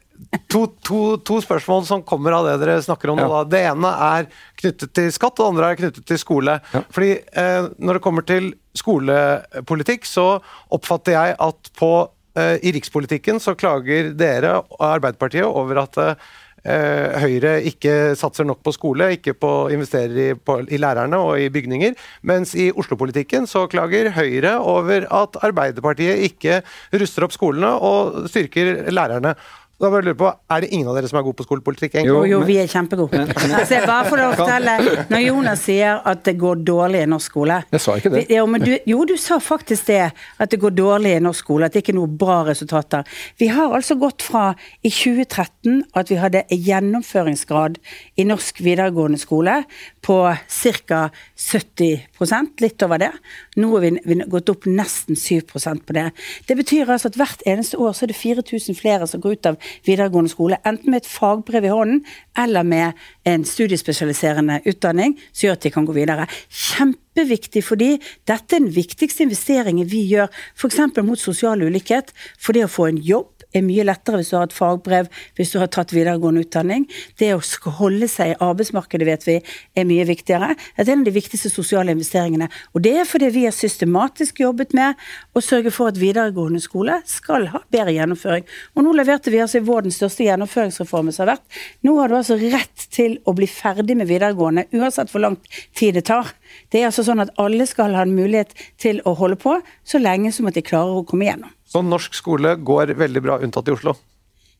[0.47, 3.27] to, to, to, spørsmål som kommer av det dere snakker om nå.
[3.27, 3.43] Ja.
[3.49, 6.59] Det ene er knyttet til skatt, og det andre er knyttet til skole.
[6.71, 6.87] Ja.
[6.95, 10.37] Fordi eh, Når det kommer til skolepolitikk, så
[10.73, 11.95] oppfatter jeg at på
[12.33, 18.73] I rikspolitikken så klager dere, og Arbeiderpartiet, over at eh, Høyre ikke satser nok på
[18.75, 21.93] skole, ikke på investerer i, på, i lærerne og i bygninger.
[22.29, 26.61] Mens i Oslo-politikken så klager Høyre over at Arbeiderpartiet ikke
[26.95, 29.35] ruster opp skolene og styrker lærerne.
[29.83, 31.95] Da bare lurer på, Er det ingen av dere som er gode på skolepolitikk?
[31.97, 32.07] egentlig?
[32.07, 33.25] Jo, jo, vi er kjempegode.
[33.59, 34.75] Altså, bare for å fortelle,
[35.11, 38.21] Når Jonas sier at det går dårlig i norsk skole Jeg sa ikke det.
[38.31, 40.05] Jo, du, jo, du sa faktisk det.
[40.39, 41.67] At det går dårlig i norsk skole.
[41.67, 43.03] At det ikke er noen bra resultater.
[43.41, 47.79] Vi har altså gått fra i 2013 at vi hadde gjennomføringsgrad
[48.15, 49.59] i norsk videregående skole
[50.03, 51.01] på ca.
[51.43, 53.11] 70% litt over det.
[53.59, 56.07] Nå har vi, vi gått opp nesten 7% på det.
[56.47, 59.51] Det betyr altså at hvert eneste år så er det 4000 flere som går ut
[59.53, 62.03] av videregående skole, enten med et fagbrev i hånden
[62.39, 66.27] eller med en studiespesialiserende utdanning, som gjør at de kan gå videre.
[66.49, 67.91] Kjempeviktig fordi
[68.27, 70.79] dette er den viktigste investeringen vi gjør f.eks.
[71.03, 72.13] mot sosial ulikhet.
[72.39, 75.53] For det å få en jobb er mye lettere hvis du har et fagbrev, hvis
[75.53, 76.87] du har tatt videregående utdanning.
[77.19, 77.41] Det å
[77.79, 80.53] holde seg i arbeidsmarkedet vet vi er mye viktigere.
[80.77, 82.49] Det er en av de viktigste sosiale investeringene.
[82.73, 84.99] Og det er fordi vi har systematisk jobbet med
[85.33, 88.47] å sørge for at videregående skole skal ha bedre gjennomføring.
[88.75, 91.61] Og nå leverte vi altså i vår den største gjennomføringsreformen som har vært.
[91.85, 95.39] Nå har du altså rett til å bli ferdig med videregående, uansett hvor lang
[95.77, 96.33] tid det tar.
[96.71, 100.01] Det er altså sånn at alle skal ha en mulighet til å holde på, så
[100.01, 101.53] lenge som at de klarer å komme igjennom.
[101.65, 103.95] Så norsk skole går veldig bra, unntatt i Oslo?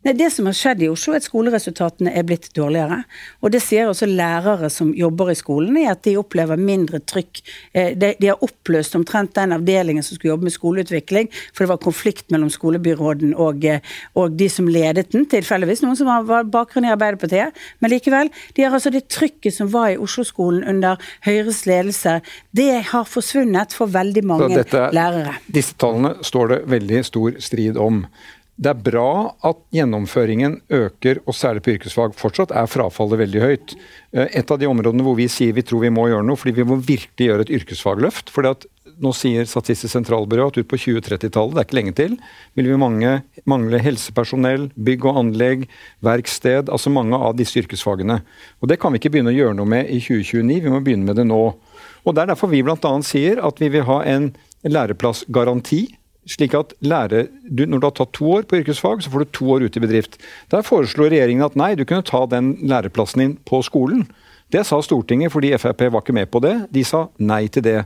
[0.04, 3.04] Nei, Det som har skjedd i Oslo, er at skoleresultatene er blitt dårligere.
[3.42, 7.42] Og det sier også lærere som jobber i skolen, er at de opplever mindre trykk.
[7.72, 11.72] Eh, de, de, har oppløst omtrent den avdelingen som skulle jobbe med skoleutvikling, for det
[11.72, 13.80] var konflikt mellom skolebyråden og, eh,
[14.20, 17.56] og de som ledet den, tilfeldigvis noen som var bakgrunn i Arbeiderpartiet.
[17.80, 22.20] Men likevel, de har altså det trykket som var i Oslo-skolen under Høyres ledelse,
[22.52, 25.38] det har forsvunnet for veldig mange dette, lærere.
[25.48, 28.04] Disse tallene står det veldig stor strid om.
[28.54, 32.14] Det er bra at gjennomføringen øker, og særlig på yrkesfag.
[32.14, 33.74] Fortsatt er frafallet veldig høyt.
[34.14, 36.60] Eh, et av de områdene hvor vi sier vi tror vi må gjøre noe, fordi
[36.60, 38.30] vi må virkelig gjøre et yrkesfagløft.
[38.30, 38.68] fordi at
[39.02, 42.14] nå sier Statistisk sentralbyrå at ut på 2030-tallet, det er ikke lenge til,
[42.54, 43.14] vil vi mange,
[43.50, 45.66] mangle helsepersonell, bygg og anlegg,
[46.06, 48.22] verksted, altså mange av disse yrkesfagene.
[48.62, 51.10] Og Det kan vi ikke begynne å gjøre noe med i 2029, vi må begynne
[51.10, 51.42] med det nå.
[52.06, 52.94] Og Det er derfor vi bl.a.
[53.02, 54.30] sier at vi vil ha en
[54.64, 55.88] læreplassgaranti
[56.30, 59.32] slik at lære, du, Når du har tatt to år på yrkesfag, så får du
[59.32, 60.18] to år ute i bedrift.
[60.52, 64.08] Der foreslo regjeringen at nei, du kunne ta den læreplassen din på skolen.
[64.54, 66.54] Det sa Stortinget fordi Frp var ikke med på det.
[66.74, 67.80] De sa nei til det.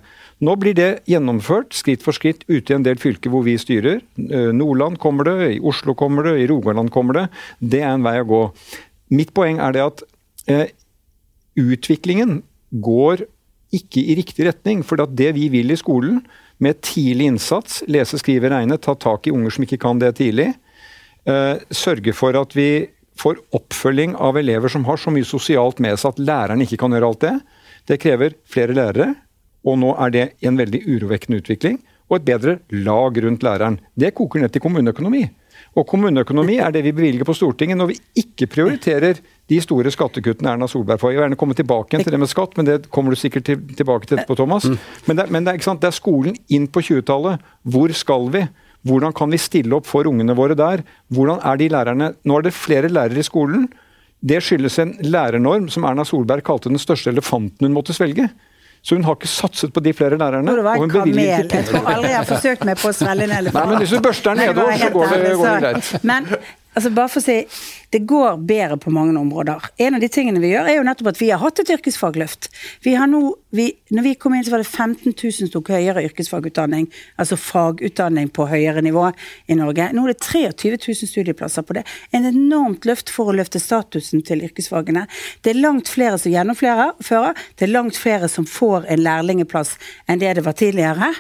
[0.44, 4.02] Nå blir det gjennomført skritt for skritt ute i en del fylker hvor vi styrer.
[4.18, 7.26] Nordland kommer det, i Oslo kommer det, i Rogaland kommer det.
[7.62, 8.42] Det er en vei å gå.
[9.16, 10.04] Mitt poeng er det at
[10.52, 10.68] eh,
[11.56, 12.42] utviklingen
[12.84, 13.24] går
[13.78, 14.84] ikke i riktig retning.
[14.84, 16.20] For det vi vil i skolen,
[16.64, 20.52] med tidlig innsats, lese, skrive, regne, ta tak i unger som ikke kan det tidlig.
[21.28, 25.98] Uh, sørge for at vi får oppfølging av elever som har så mye sosialt med
[26.00, 27.36] seg at læreren ikke kan gjøre alt det.
[27.90, 29.14] Det krever flere lærere,
[29.68, 31.82] og nå er det en veldig urovekkende utvikling.
[32.08, 33.82] Og et bedre lag rundt læreren.
[34.00, 35.26] Det koker ned til kommuneøkonomi.
[35.78, 40.56] Og kommuneøkonomi er det vi bevilger på Stortinget når vi ikke prioriterer de store skattekuttene
[40.56, 41.12] Erna Solberg får.
[41.12, 43.46] Jeg vil gjerne komme tilbake igjen til det med skatt, men det kommer du sikkert
[43.48, 44.66] til, tilbake til etterpå, Thomas.
[44.66, 44.80] Mm.
[45.06, 47.46] Men, det, men det, er, det, er, skolen inn på 20-tallet.
[47.62, 48.44] Hvor skal vi?
[48.88, 50.84] Hvordan kan vi stille opp for ungene våre der?
[51.14, 52.10] Hvordan er de lærerne?
[52.26, 53.70] Nå er det flere lærere i skolen.
[54.26, 58.32] Det skyldes en lærernorm som Erna Solberg kalte den største elefanten hun måtte svelge.
[58.88, 60.54] Så hun har ikke satset på de flere lærerne.
[60.56, 61.18] Det var en kamel.
[61.20, 63.66] Jeg tror aldri jeg har forsøkt meg på å svelge en elefant.
[63.66, 65.90] Nei, men hvis du børster den nedover, så går det, går det greit.
[66.08, 66.30] Men
[66.78, 67.36] altså bare for å si
[67.92, 69.68] det går bedre på mange områder.
[69.84, 72.48] En av de tingene vi gjør, er jo nettopp at vi har hatt et yrkesfagløft.
[72.88, 75.70] Vi har nå, vi, når vi kom inn, så var det 15 000 som tok
[75.72, 79.06] høyere yrkesfagutdanning, altså fagutdanning på høyere nivå
[79.48, 79.88] i Norge.
[79.96, 81.86] Nå er det 23 000 studieplasser på det.
[82.12, 85.06] En enormt løft for å løfte statusen til yrkesfagene.
[85.42, 90.20] Det er langt flere som gjennomfører, det er langt flere som får en lærlingeplass enn
[90.20, 91.14] det det var tidligere.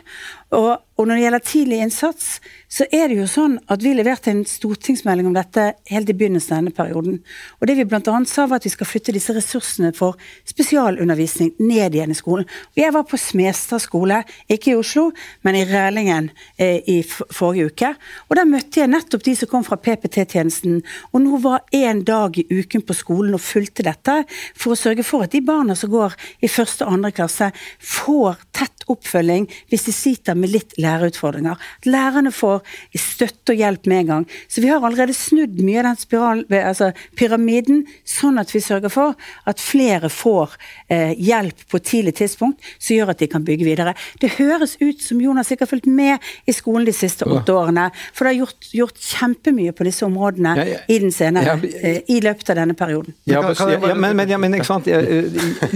[0.56, 2.28] Og, og, når det gjelder tidlig innsats,
[2.72, 6.54] så er det jo sånn at vi leverte en stortingsmelding om dette helt i begynnelsen
[6.54, 7.18] av denne perioden.
[7.60, 8.00] Og det vi bl.a.
[8.24, 10.16] sa, var at vi skal flytte disse ressursene for
[10.48, 12.48] spesialundervisning ned igjen i skolen.
[12.78, 15.10] Jeg var på Smestad skole, ikke i Oslo,
[15.46, 17.94] men i Rælingen eh, i forrige uke.
[18.30, 20.82] Og der møtte jeg nettopp de som kom fra PPT-tjenesten,
[21.14, 24.20] og nå var én dag i uken på skolen og fulgte dette,
[24.58, 28.42] for å sørge for at de barna som går i første og andre klasse, får
[28.56, 31.58] tett oppfølging hvis de sitter med litt læreutfordringer.
[31.58, 32.64] At lærerne får
[32.98, 34.28] støtte og hjelp med en gang.
[34.48, 38.94] Så vi har allerede snudd mye av den spiral, altså pyramiden, sånn at vi sørger
[38.94, 39.18] for
[39.50, 40.56] at flere får
[40.94, 43.94] eh, hjelp på et tidlig tidspunkt, som gjør at de kan bygge videre.
[44.22, 46.18] Det høres ut som Jonas ikke har fulgt med
[46.48, 50.56] i skolen de siste åtte årene, for det har gjort, gjort kjempemye på disse områdene
[50.58, 50.80] ja, ja.
[50.88, 53.16] i den senere, ja, eh, i løpet av denne perioden.
[53.26, 54.88] Ja, men, men, men, ikke sant?
[54.88, 55.32] Jeg,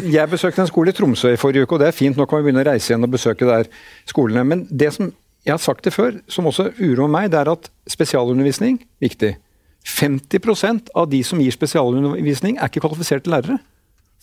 [0.05, 2.17] jeg besøkte en skole i Tromsø i forrige uke, og det er fint.
[2.17, 3.69] Nå kan vi begynne å reise igjen og besøke der
[4.09, 4.45] skolene.
[4.47, 5.11] Men det som
[5.45, 9.33] jeg har sagt det før, som også uroer meg, det er at spesialundervisning viktig.
[9.81, 13.57] 50% av de som gir spesialundervisning, er ikke kvalifiserte lærere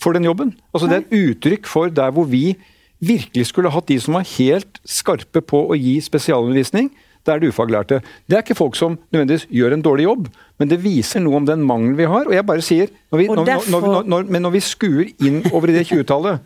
[0.01, 0.55] for den jobben.
[0.73, 2.57] Altså Det er et uttrykk for der hvor vi
[3.01, 6.91] virkelig skulle hatt de som var helt skarpe på å gi spesialundervisning.
[7.27, 8.01] Det er det ufaglærte.
[8.27, 11.49] Det er ikke folk som nødvendigvis gjør en dårlig jobb, men det viser noe om
[11.49, 12.29] den mangelen vi har.
[12.31, 15.69] Og jeg bare sier, når vi, når, når, når, Men når vi skuer inn over
[15.69, 16.41] i det 20-tallet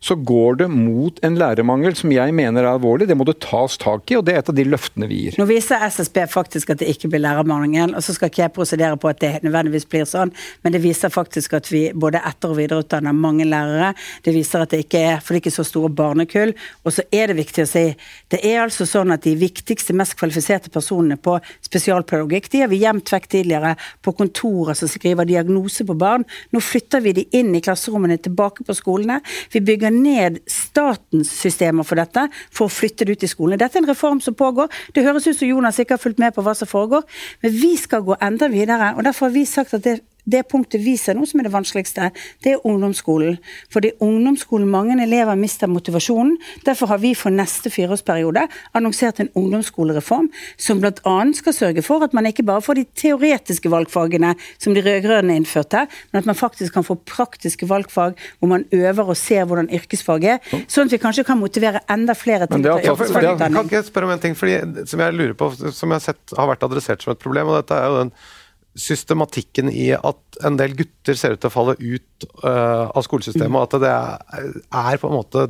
[0.00, 3.08] så går det mot en lærermangel som jeg mener er alvorlig.
[3.08, 5.38] Det må det tas tak i, og det er et av de løftene vi gir.
[5.40, 8.98] Nå viser SSB faktisk at det ikke blir lærermangel, og så skal ikke jeg prosedere
[9.00, 10.32] på at det nødvendigvis blir sånn,
[10.62, 13.94] men det viser faktisk at vi både etter- og videreutdanner mange lærere.
[14.24, 16.54] Det viser at det ikke er for det ikke er så store barnekull.
[16.84, 17.86] Og så er det viktig å si
[18.32, 22.82] det er altså sånn at de viktigste, mest kvalifiserte personene på spesialpedagogikk, de har vi
[22.82, 26.26] gjemt vekk tidligere på kontorer som skriver diagnose på barn.
[26.54, 29.20] Nå flytter vi de inn i klasserommene, tilbake på skolene.
[29.52, 33.58] Vi bygger bygger ned statens systemer for dette, for å flytte det ut i skolene.
[33.58, 34.68] Dette er en reform som pågår.
[34.94, 37.04] Det høres ut som Jonas ikke har fulgt med på hva som foregår,
[37.42, 38.94] men vi skal gå enda videre.
[38.96, 41.54] og Derfor har vi sagt at det det punktet vi ser nå som er det
[41.54, 42.10] vanskeligste,
[42.44, 43.38] det er ungdomsskolen.
[43.72, 46.36] Fordi ungdomsskolen, mange elever mister motivasjonen.
[46.66, 50.28] Derfor har vi for neste fireårsperiode annonsert en ungdomsskolereform
[50.60, 51.16] som bl.a.
[51.38, 55.86] skal sørge for at man ikke bare får de teoretiske valgfagene som de rød-grønne innførte,
[56.10, 60.26] men at man faktisk kan få praktiske valgfag hvor man øver og ser hvordan yrkesfag
[60.36, 63.60] er, sånn at vi kanskje kan motivere enda flere til å ta yrkesfagutdanning.
[63.60, 64.58] Kan ikke jeg spørre om en ting fordi,
[64.90, 67.60] som jeg lurer på, som jeg har sett har vært adressert som et problem, og
[67.60, 68.12] dette er jo den
[68.76, 73.56] systematikken i at en del gutter ser ut til å falle ut uh, av skolesystemet,
[73.56, 75.46] og at det er, på en måte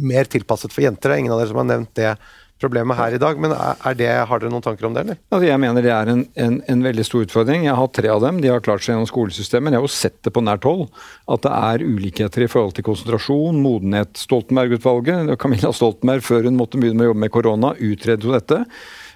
[0.00, 1.10] mer tilpasset for jenter.
[1.10, 2.14] Det er ingen av dere som har nevnt det
[2.62, 5.18] problemet her i dag, men er det, har dere noen tanker om det, eller?
[5.32, 7.66] Altså, jeg mener det er en, en, en, veldig stor utfordring.
[7.66, 8.38] Jeg har hatt tre av dem.
[8.42, 9.74] De har klart seg gjennom skolesystemet.
[9.74, 10.86] Jeg har jo sett det på nært hold.
[11.32, 14.14] At det er ulikheter i forhold til konsentrasjon, modenhet.
[14.22, 18.62] Stoltenberg-utvalget, Camilla Stoltenberg, før hun måtte begynne med å jobbe med korona, utredet jo dette.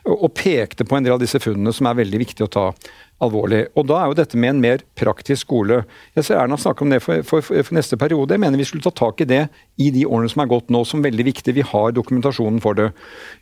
[0.06, 2.68] Og pekte på en del av disse funnene som er veldig viktige å ta
[3.22, 3.62] alvorlig.
[3.76, 5.84] Og Da er jo dette med en mer praktisk skole.
[6.16, 8.34] Jeg ser Erna snakke om det for, for, for, neste periode.
[8.34, 9.46] Jeg mener vi skulle ta tak i det
[9.80, 11.54] i de årene som er gått nå, som veldig viktig.
[11.56, 12.90] Vi har dokumentasjonen for det.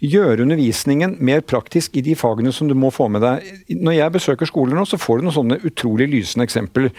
[0.04, 3.44] Gjøre undervisningen mer praktisk i de fagene som du må få med deg.
[3.74, 6.92] Når jeg besøker skoler nå, så får du noen sånne utrolig lysende eksempler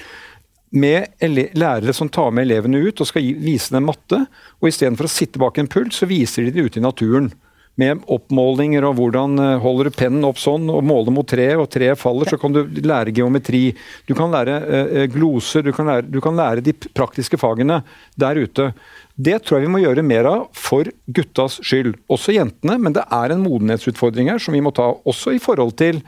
[0.76, 1.08] med
[1.56, 4.26] lærere som tar med elevene ut og skal vise dem matte.
[4.60, 7.32] og Istedenfor å sitte bak en pult, så viser de det ute i naturen
[7.80, 11.70] med oppmålinger og hvordan eh, holder du pennen opp sånn og måler mot treet, og
[11.72, 13.64] treet faller, så kan du lære geometri.
[14.08, 17.82] Du kan lære uh, gloser, du kan lære, du kan lære, de praktiske fagene
[18.20, 18.70] der ute.
[19.16, 21.96] Det tror jeg vi må gjøre mer av for guttas skyld.
[22.12, 25.76] Også jentene, men det er en modenhetsutfordring her som vi må ta også i forhold
[25.80, 26.04] til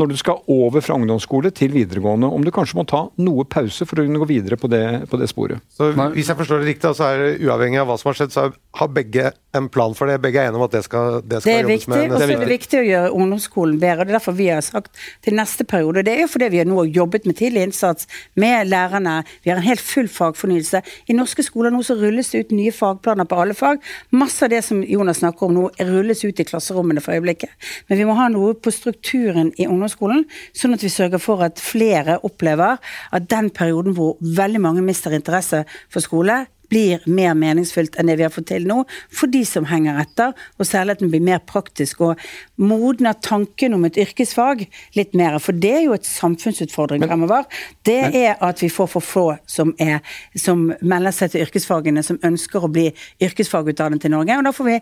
[0.00, 3.84] når du skal over fra ungdomsskole til videregående, om du kanskje må ta noe pause
[3.88, 5.60] for å kunne gå videre på det, på det sporet.
[5.72, 8.32] Så Hvis jeg forstår det riktig, så er det uavhengig av hva som har skjedd,
[8.32, 10.16] så har begge en plan for det?
[10.24, 12.12] Begge er enige om at det skal, det skal det jobbes viktig, med?
[12.12, 14.06] Og så er det viktig å gjøre ungdomsskolen bedre.
[14.06, 16.04] Det er derfor vi har sagt til neste periode.
[16.06, 18.08] Det er jo fordi vi har nå jobbet med tidlig innsats
[18.40, 19.18] med lærerne.
[19.44, 20.80] Vi har en helt full fagfornyelse.
[21.12, 23.82] I norske skoler nå så rulles det ut nye fagplaner på alle fag.
[24.16, 27.52] Masse av det som Jonas snakker om nå, rulles ut i klasserommene for øyeblikket.
[27.92, 30.24] Men vi må ha noe på strukturen i ungdomsskolen,
[30.56, 32.80] sånn at vi sørger for at flere opplever
[33.12, 38.16] at den perioden hvor veldig mange mister interesse for skole, blir mer meningsfylt enn det
[38.20, 38.82] vi har fått til nå,
[39.12, 42.20] for de som henger etter, og særlig at den blir mer praktisk og
[42.62, 44.64] modner tanken om et yrkesfag
[44.96, 45.38] litt mer.
[45.42, 47.48] For det er jo et samfunnsutfordring fremover.
[47.86, 50.00] Det er at vi får for få som, er,
[50.38, 52.88] som melder seg til yrkesfagene, som ønsker å bli
[53.22, 54.38] yrkesfagutdannet i Norge.
[54.38, 54.78] Og da får vi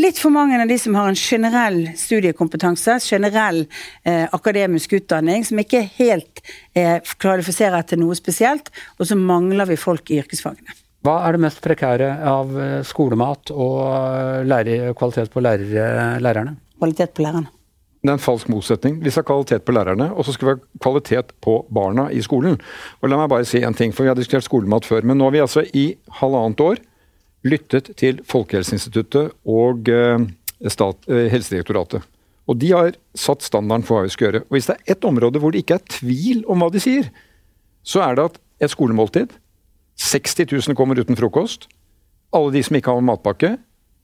[0.00, 3.64] litt for mange av de som har en generell studiekompetanse, generell
[4.04, 6.42] eh, akademisk utdanning, som ikke helt
[6.74, 10.87] eh, kvalifiserer til noe spesielt, og så mangler vi folk i yrkesfagene.
[11.08, 16.52] Hva er det mest prekære av eh, skolemat og eh, lærer, kvalitet på lærere, lærerne?
[16.76, 17.48] Kvalitet på lærerne.
[18.04, 18.98] Det er en falsk motsetning.
[19.00, 22.20] Vi skal ha kvalitet på lærerne, og så skal vi ha kvalitet på barna i
[22.24, 22.58] skolen.
[23.00, 25.08] Og La meg bare si en ting, for vi har diskutert skolemat før.
[25.08, 25.86] Men nå har vi altså i
[26.20, 26.84] halvannet år
[27.48, 30.28] lyttet til Folkehelseinstituttet og eh,
[30.68, 32.04] stat, Helsedirektoratet.
[32.48, 34.44] Og de har satt standarden for hva vi skal gjøre.
[34.44, 37.08] Og hvis det er ett område hvor det ikke er tvil om hva de sier,
[37.80, 39.32] så er det at et skolemåltid
[39.98, 41.66] 60 000 kommer uten frokost.
[42.34, 43.56] Alle de som ikke har matpakke.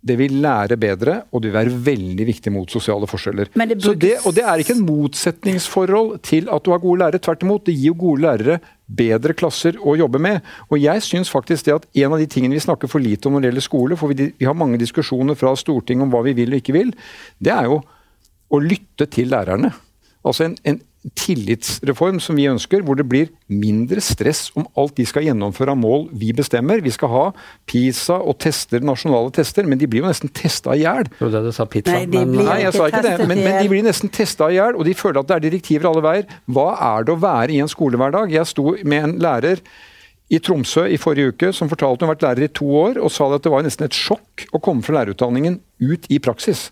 [0.04, 3.48] Det vil lære bedre, og det vil være veldig viktig mot sosiale forskjeller.
[3.54, 7.18] Det Så det, og det er ikke en motsetningsforhold til at du har gode lærere.
[7.18, 10.44] Tvert imot, det gir jo gode lærere bedre klasser å jobbe med.
[10.68, 13.38] Og jeg syns faktisk det at en av de tingene vi snakker for lite om
[13.38, 16.36] når det gjelder skole, for vi, vi har mange diskusjoner fra Stortinget om hva vi
[16.36, 16.92] vil og ikke vil,
[17.40, 17.80] det er jo
[18.52, 19.72] å lytte til lærerne.
[20.24, 25.04] Altså en, en tillitsreform som vi ønsker, hvor det blir mindre stress om alt de
[25.08, 26.80] skal gjennomføre av mål vi bestemmer.
[26.84, 27.24] Vi skal ha
[27.68, 31.10] PISA og tester, nasjonale tester, men de blir jo nesten testa i hjel.
[31.18, 31.92] Trodde du sa pizza.
[31.92, 34.56] Nei, de men, Nei, jeg sa ikke det, men, men de blir nesten testa i
[34.56, 36.38] hjel, og de føler at det er direktiver alle veier.
[36.56, 38.32] Hva er det å være i en skolehverdag?
[38.32, 39.60] Jeg sto med en lærer
[40.32, 43.12] i Tromsø i forrige uke som fortalte hun har vært lærer i to år, og
[43.12, 46.70] sa at det var nesten et sjokk å komme fra lærerutdanningen ut i praksis.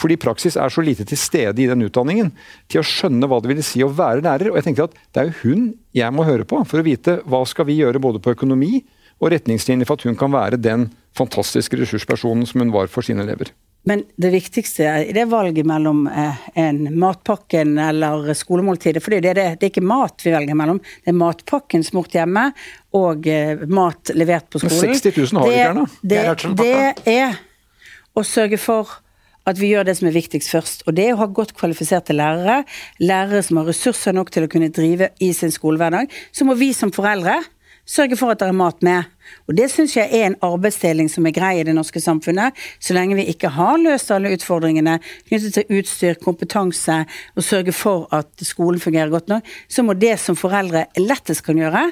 [0.00, 2.32] Fordi praksis er så lite til stede i den utdanningen
[2.70, 4.50] til å skjønne hva det ville si å være lærer.
[4.50, 7.20] Og jeg tenkte at det er jo hun jeg må høre på for å vite
[7.28, 8.80] hva skal vi gjøre både på økonomi
[9.22, 13.22] og retningslinjer for at hun kan være den fantastiske ressurspersonen som hun var for sine
[13.22, 13.52] elever.
[13.84, 19.34] Men det viktigste i det valget mellom eh, en matpakken eller skolemåltidet, for det er,
[19.34, 22.48] det, det er ikke mat vi velger mellom, det er matpakken smurt hjemme
[22.98, 24.94] og eh, mat levert på Men skolen.
[25.02, 25.86] 60 000 har vi ikke her nå.
[26.02, 26.20] Det,
[26.62, 27.40] det er
[28.14, 29.00] å sørge for
[29.48, 30.84] at vi gjør det som er viktigst først.
[30.86, 32.62] Og det er å ha godt kvalifiserte lærere.
[33.02, 36.12] Lærere som har ressurser nok til å kunne drive i sin skolehverdag.
[36.32, 37.40] Så må vi som foreldre
[37.88, 39.11] sørge for at det er mat med.
[39.48, 42.56] Og Det syns jeg er en arbeidsdeling som er grei i det norske samfunnet.
[42.82, 47.02] Så lenge vi ikke har løst alle utfordringene knyttet til utstyr, kompetanse
[47.36, 51.58] og sørge for at skolen fungerer godt nok, så må det som foreldre lettest kan
[51.58, 51.84] gjøre,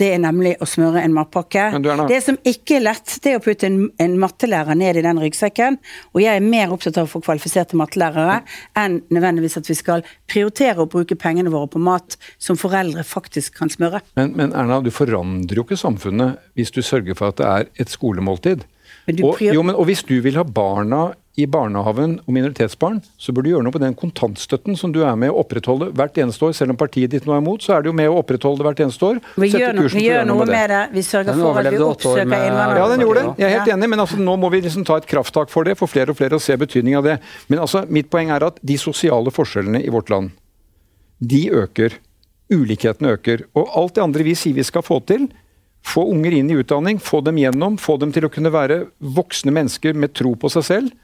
[0.00, 1.66] det er nemlig å smøre en matpakke.
[2.08, 5.20] Det som ikke er lett, det er å putte en, en mattelærer ned i den
[5.22, 5.78] ryggsekken.
[6.14, 8.40] Og jeg er mer opptatt av å få kvalifiserte mattelærere
[8.80, 13.58] enn nødvendigvis at vi skal prioritere å bruke pengene våre på mat som foreldre faktisk
[13.60, 14.02] kan smøre.
[14.18, 17.68] Men, men Erna, du forandrer jo ikke samfunnet hvis du sørger for at det er
[17.84, 18.64] et skolemåltid.
[19.06, 23.00] Men du Og, jo, men, og hvis du vil ha barna i barnehaven og minoritetsbarn,
[23.18, 26.20] så bør du gjøre noe på den kontantstøtten som du er med å opprettholde hvert
[26.22, 26.52] eneste år.
[26.54, 28.68] Selv om partiet ditt nå er imot, så er du jo med å opprettholde det
[28.68, 29.18] hvert eneste år.
[29.42, 30.80] Vi gjør, no, vi gjør noe med det.
[30.94, 32.78] Vi sørger for at vi oppsøker innvandrere.
[32.78, 33.34] Ja, den gjorde det.
[33.42, 33.76] Jeg er helt Ja.
[33.76, 36.16] enig, men altså, nå må vi liksom ta et krafttak for det, for flere og
[36.22, 37.18] flere å se betydning av det.
[37.50, 40.30] Men altså, mitt poeng er at de sosiale forskjellene i vårt land,
[41.20, 41.98] de øker.
[42.52, 43.46] Ulikhetene øker.
[43.56, 45.28] Og alt det andre vi sier vi skal få til,
[45.84, 49.52] få unger inn i utdanning, få dem gjennom, få dem til å kunne være voksne
[49.54, 50.94] mennesker med tro på seg selv,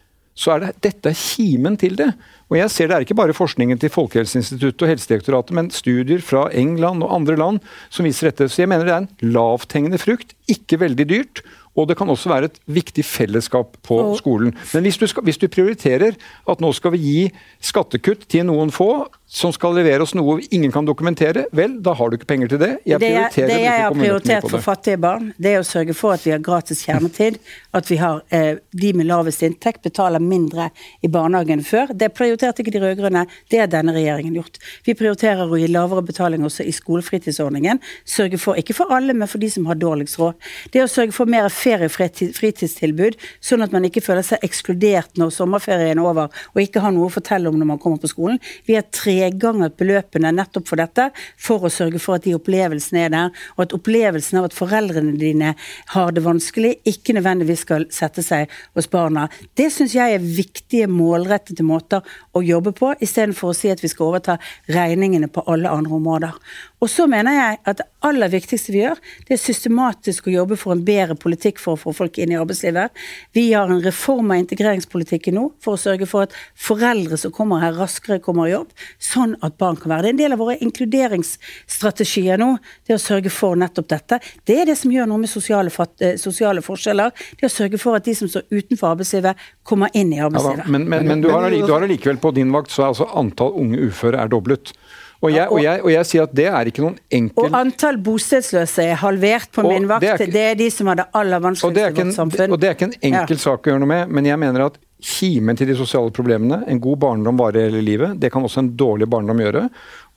[0.41, 2.09] så er det, dette er kimen til det.
[2.49, 6.47] Og jeg ser Det er ikke bare forskningen til Folkehelseinstituttet og Helsedirektoratet, men studier fra
[6.57, 7.61] England og andre land
[7.93, 8.49] som viser dette.
[8.49, 11.43] Så jeg mener det er en lavthengende frukt, ikke veldig dyrt.
[11.79, 14.55] Og det kan også være et viktig fellesskap på skolen.
[14.73, 16.17] Men hvis du, skal, hvis du prioriterer
[16.51, 17.21] at nå skal vi gi
[17.63, 22.11] skattekutt til noen få, som skal levere oss noe ingen kan dokumentere, vel, da har
[22.11, 22.71] du ikke penger til det.
[22.89, 26.17] Jeg det, jeg, det jeg har prioritert for fattige barn, det er å sørge for
[26.17, 27.39] at vi har gratis kjernetid.
[27.71, 30.73] At vi har eh, de med lavest inntekt betaler mindre
[31.07, 31.93] i barnehagen før.
[31.95, 33.23] Det prioriterte ikke de rød-grønne.
[33.47, 34.59] Det har denne regjeringen gjort.
[34.89, 37.79] Vi prioriterer å gi lavere betaling også i skolefritidsordningen.
[38.03, 40.51] Sørge for, ikke for alle, men for de som har dårligst råd.
[40.75, 45.95] Det å sørge for mer feriefritidstilbud, sånn at man ikke føler seg ekskludert når sommerferien
[45.95, 48.43] er over og ikke har noe å fortelle om når man kommer på skolen.
[48.67, 51.09] Vi har tre treganget beløpene nettopp for dette,
[51.41, 55.17] for å sørge for at de opplevelsene er der, og at opplevelsen av at foreldrene
[55.21, 55.55] dine
[55.95, 59.29] har det vanskelig, ikke nødvendigvis skal sette seg hos barna.
[59.59, 62.05] Det syns jeg er viktige, målrettede måter
[62.37, 64.39] å jobbe på, istedenfor å si at vi skal overta
[64.71, 66.37] regningene på alle andre områder.
[66.81, 70.57] Og så mener jeg at det aller viktigste vi gjør, det er systematisk å jobbe
[70.57, 72.95] for en bedre politikk for å få folk inn i arbeidslivet.
[73.37, 77.61] Vi har en reform av integreringspolitikken nå for å sørge for at foreldre som kommer
[77.61, 78.73] her, raskere kommer i jobb,
[79.11, 82.51] sånn at barn kan være Det er en del av våre inkluderingsstrategier nå,
[82.87, 84.21] det å sørge for nettopp dette.
[84.47, 87.13] Det er det som gjør noe med sosiale, eh, sosiale forskjeller.
[87.41, 90.65] Det å sørge for at de som står utenfor arbeidslivet, kommer inn i arbeidslivet.
[90.65, 93.91] Ja, men, men, men, du har allikevel på din vakt så er altså antall unge
[93.91, 94.75] uføre er doblet.
[95.21, 97.99] Og jeg, og, jeg, og jeg, sier at det er ikke noen enkel Og antall
[98.01, 100.01] bostedsløse er halvert på min vakt.
[100.05, 102.55] Det er, ikke, det er, de som har det aller vanskeligste i vårt samfunn.
[102.57, 103.43] Og det er ikke en enkel ja.
[103.43, 106.81] sak å gjøre noe med, men jeg mener at kimen til de sosiale problemene, en
[106.81, 109.67] god barndom varer hele livet, det kan også en dårlig barndom gjøre.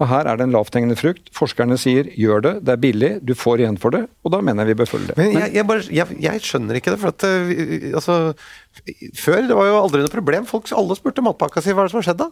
[0.02, 1.30] Og her er det en lavthengende frukt.
[1.36, 4.06] Forskerne sier gjør det, det er billig, du får igjen for det.
[4.24, 5.18] Og da mener jeg vi bør følge det.
[5.20, 7.02] Men jeg, jeg, bare, jeg skjønner ikke det.
[7.04, 8.18] for at, uh, altså,
[9.20, 10.50] Før det var jo aldri noe problem.
[10.50, 12.32] Folk alle spurte matpakka si hva er det som har skjedd da?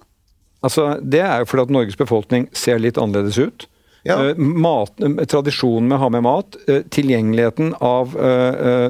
[0.64, 3.68] Altså, Det er jo fordi at Norges befolkning ser litt annerledes ut.
[4.08, 4.18] Ja.
[4.18, 4.96] Uh, mat,
[5.30, 8.16] tradisjonen med å ha med mat, uh, tilgjengeligheten av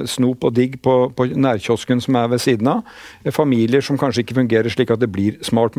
[0.08, 2.88] snop og digg på, på, nærkiosken som er ved siden av,
[3.34, 5.76] familier som kanskje ikke fungerer slik at det blir smart,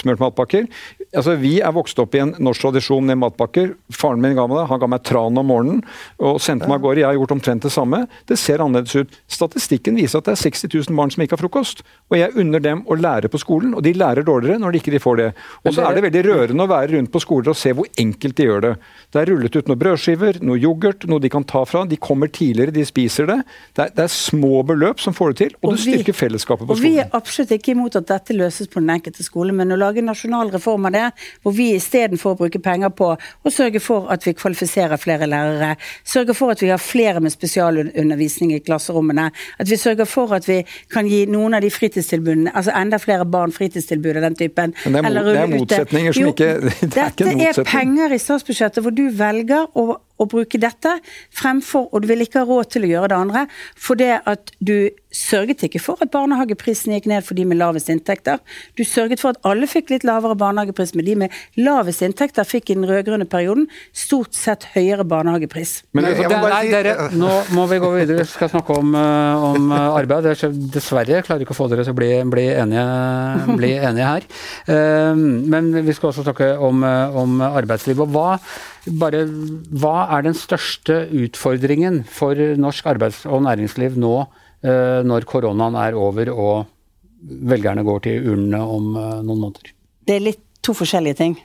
[0.00, 0.66] smørt matpakker.
[1.10, 3.74] Altså, Vi er vokst opp i en norsk tradisjon med matpakker.
[3.94, 4.66] Faren min ga meg det.
[4.70, 5.82] Han ga meg tran om morgenen
[6.22, 7.02] og sendte meg av gårde.
[7.02, 8.02] Jeg har gjort omtrent det samme.
[8.28, 9.18] Det ser annerledes ut.
[9.30, 11.84] Statistikken viser at det er 60 000 barn som ikke har frokost.
[12.10, 15.02] Og jeg unner dem å lære på skolen, og de lærer dårligere når de ikke
[15.02, 15.30] får det.
[15.64, 18.38] Og så er det veldig rørende å være rundt på skoler og se hvor enkelt
[18.38, 18.76] de gjør det det.
[19.10, 21.84] Det er rullet ut noen brødskiver, noe yoghurt, noe de kan ta fra.
[21.88, 23.38] De kommer tidligere, de spiser det.
[23.76, 26.18] Det er, det er små beløp som får det til, og, og det styrker vi,
[26.20, 26.80] fellesskapet på skolen.
[26.80, 29.78] Og Vi er absolutt ikke imot at dette løses på den enkelte skole, men å
[29.80, 31.06] lage en nasjonal reform av det,
[31.42, 35.74] hvor vi istedenfor å bruke penger på å sørge for at vi kvalifiserer flere lærere,
[36.04, 40.48] sørger for at vi har flere med spesialundervisning i klasserommene, at vi sørger for at
[40.48, 40.60] vi
[40.92, 44.74] kan gi noen av de fritidstilbudene, altså enda flere barn fritidstilbud av den typen.
[44.86, 47.68] Men det er, mot, det er motsetninger som jo, ikke det er Dette ikke er
[47.68, 50.96] penger i statsbudsjettet statsbudsjettet hvor du velger å, å, bruke dette
[51.34, 54.52] fremfor, og du vil ikke ha råd til å gjøre det andre, for det at
[54.60, 58.38] du sørget ikke for at barnehageprisen gikk ned for de med lavest inntekter.
[58.78, 62.70] Du sørget for at alle fikk litt lavere barnehagepris, men de med lavest inntekter fikk
[62.70, 65.80] i den rød-grønne perioden stort sett høyere barnehagepris.
[65.96, 68.22] Men det, det, nei, dere, nå må vi gå videre.
[68.22, 70.30] Vi skal snakke om, eh, om eh, arbeid.
[70.74, 72.86] Dessverre klarer ikke å få dere til å bli, bli, enige,
[73.58, 74.28] bli enige, her.
[74.70, 75.14] Eh,
[75.50, 76.84] men vi skal også snakke om,
[77.20, 78.04] om arbeidsliv.
[78.04, 78.36] Og hva,
[79.00, 79.24] bare,
[79.82, 84.14] hva er den største utfordringen for norsk arbeids- og næringsliv nå?
[84.60, 86.66] Eh, når koronaen er over og
[87.20, 89.72] velgerne går til urnene om eh, noen måneder?
[90.04, 91.38] Det er litt to forskjellige ting.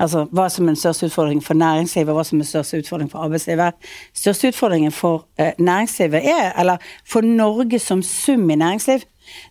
[0.00, 2.80] Altså hva som er den største utfordringen for næringslivet, og hva som er den største
[2.82, 3.76] utfordringen for arbeidslivet.
[4.16, 9.04] Største utfordringen for eh, næringslivet er, eller for Norge som sum i næringsliv,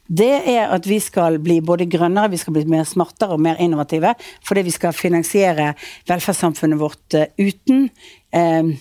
[0.08, 3.60] det er at vi skal bli både grønnere, vi skal bli mer smartere og mer
[3.62, 4.16] innovative.
[4.46, 5.74] Fordi vi skal finansiere
[6.08, 7.90] velferdssamfunnet vårt uten
[8.36, 8.74] eh,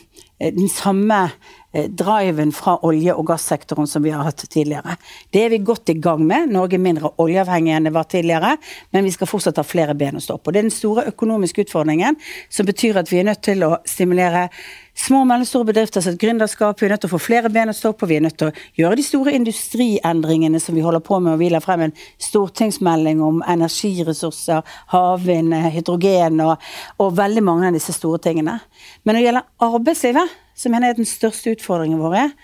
[0.44, 4.96] den samme Eh, driven fra olje- og gassektoren som vi har hatt tidligere.
[5.30, 6.52] Det er vi godt i gang med.
[6.54, 8.56] Norge er mindre oljeavhengig enn det var tidligere,
[8.94, 10.52] men vi skal fortsatt ha flere ben å stå på.
[10.52, 14.48] Det er den store økonomiske utfordringen, som betyr at vi er nødt til å stimulere
[14.94, 16.78] små og mellomstore bedrifter sitt gründerskap.
[16.78, 18.06] Vi er nødt til å få flere ben å stå på.
[18.06, 21.34] Vi er nødt til å gjøre de store industriendringene som vi holder på med.
[21.34, 24.62] og Vi la frem en stortingsmelding om energiressurser,
[24.94, 26.70] havvind, hydrogen og,
[27.02, 28.60] og veldig mange av disse store tingene.
[29.02, 32.34] Men når det gjelder arbeidslivet, som jeg mener er den største utfordringen vår, er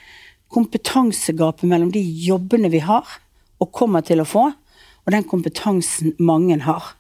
[0.51, 3.07] kompetansegapet mellom de jobbene vi har
[3.61, 6.95] og kommer til å få, og den kompetansen mange har.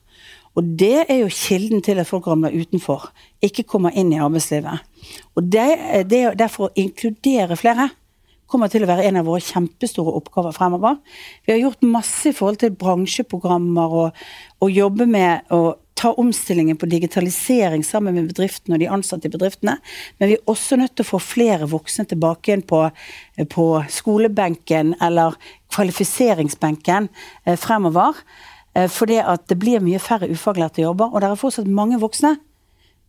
[0.59, 3.09] Og det er jo kilden til at folk ramler utenfor,
[3.43, 4.83] ikke kommer inn i arbeidslivet.
[5.39, 5.67] Og det,
[6.11, 7.91] det er derfor å inkludere flere
[8.51, 10.97] kommer til å være en av våre kjempestore oppgaver fremover.
[11.47, 14.25] Vi har gjort masse i forhold til bransjeprogrammer og,
[14.59, 19.33] og jobbe med å ta omstillingen på digitalisering sammen med bedriftene og de ansatte i
[19.33, 19.77] bedriftene.
[20.19, 22.87] Men vi er også nødt til å få flere voksne tilbake igjen på,
[23.53, 25.37] på skolebenken eller
[25.75, 27.11] kvalifiseringsbenken
[27.45, 28.23] eh, fremover.
[28.73, 32.39] Eh, det at det blir mye færre ufaglærte jobber, og det er fortsatt mange voksne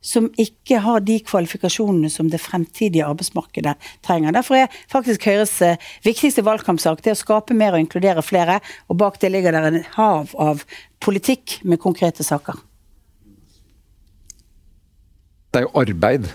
[0.02, 4.34] som ikke har de kvalifikasjonene som det fremtidige arbeidsmarkedet trenger.
[4.34, 9.00] Derfor er faktisk Høyres eh, viktigste valgkampsak det å skape mer og inkludere flere, og
[9.00, 10.66] bak det ligger det en hav av
[11.06, 12.60] politikk med konkrete saker.
[15.52, 16.30] Det er jo arbeid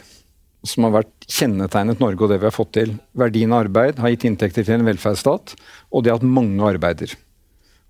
[0.66, 2.96] som har vært kjennetegnet Norge og det vi har fått til.
[3.16, 5.54] Verdien av arbeid har gitt inntekter til en velferdsstat,
[5.94, 7.14] og det at mange arbeider.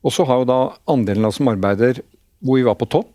[0.07, 0.61] Og så har jo da
[0.93, 1.99] andelen av oss som arbeider
[2.45, 3.11] hvor vi var på topp,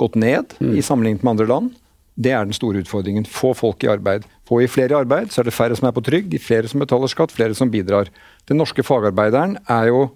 [0.00, 0.72] gått ned mm.
[0.74, 1.70] i sammenlignet med andre land.
[2.18, 3.26] Det er den store utfordringen.
[3.28, 4.26] Få folk i arbeid.
[4.48, 6.82] Får vi flere i arbeid, så er det færre som er på trygd, flere som
[6.82, 8.10] betaler skatt, flere som bidrar.
[8.50, 10.08] Den norske fagarbeideren er jo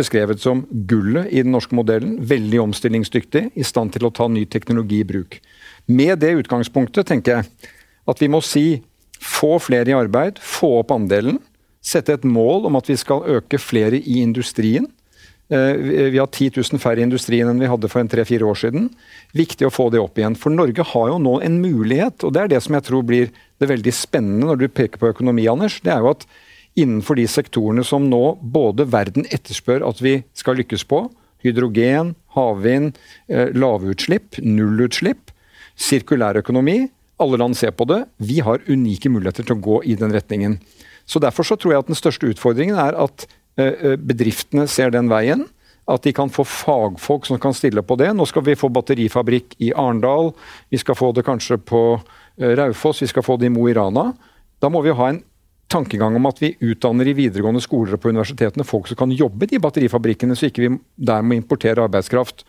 [0.00, 2.16] beskrevet som gullet i den norske modellen.
[2.26, 5.38] Veldig omstillingsdyktig, i stand til å ta ny teknologi i bruk.
[5.90, 7.72] Med det utgangspunktet tenker jeg
[8.10, 8.66] at vi må si
[9.20, 11.38] få flere i arbeid, få opp andelen.
[11.84, 14.88] Sette et mål om at vi skal øke flere i industrien.
[15.50, 18.58] Eh, vi har 10 000 færre i industrien enn vi hadde for en tre-fire år
[18.60, 18.90] siden.
[19.36, 20.38] Viktig å få det opp igjen.
[20.38, 23.32] For Norge har jo nå en mulighet, og det er det som jeg tror blir
[23.60, 25.80] det veldig spennende når du peker på økonomi, Anders.
[25.82, 26.28] Det er jo at
[26.78, 31.04] innenfor de sektorene som nå både verden etterspør at vi skal lykkes på,
[31.44, 32.98] hydrogen, havvind,
[33.28, 35.34] eh, lavutslipp, nullutslipp,
[35.76, 36.90] sirkulær økonomi.
[37.20, 38.06] alle land ser på det.
[38.16, 40.58] Vi har unike muligheter til å gå i den retningen.
[41.04, 43.26] Så Derfor så tror jeg at den største utfordringen er at
[43.60, 45.44] Eh, eh, bedriftene ser den veien.
[45.90, 48.12] At de kan få fagfolk som kan stille på det.
[48.14, 50.32] Nå skal vi få batterifabrikk i Arendal.
[50.70, 52.00] Vi skal få det kanskje på
[52.40, 54.14] Raufoss, vi skal få det i Mo i Rana.
[54.62, 55.18] Da må vi ha en
[55.70, 59.46] tankegang om at vi utdanner i videregående skoler og på universitetene folk som kan jobbe
[59.46, 60.74] i de batterifabrikkene, så ikke vi
[61.10, 62.44] der må importere arbeidskraft.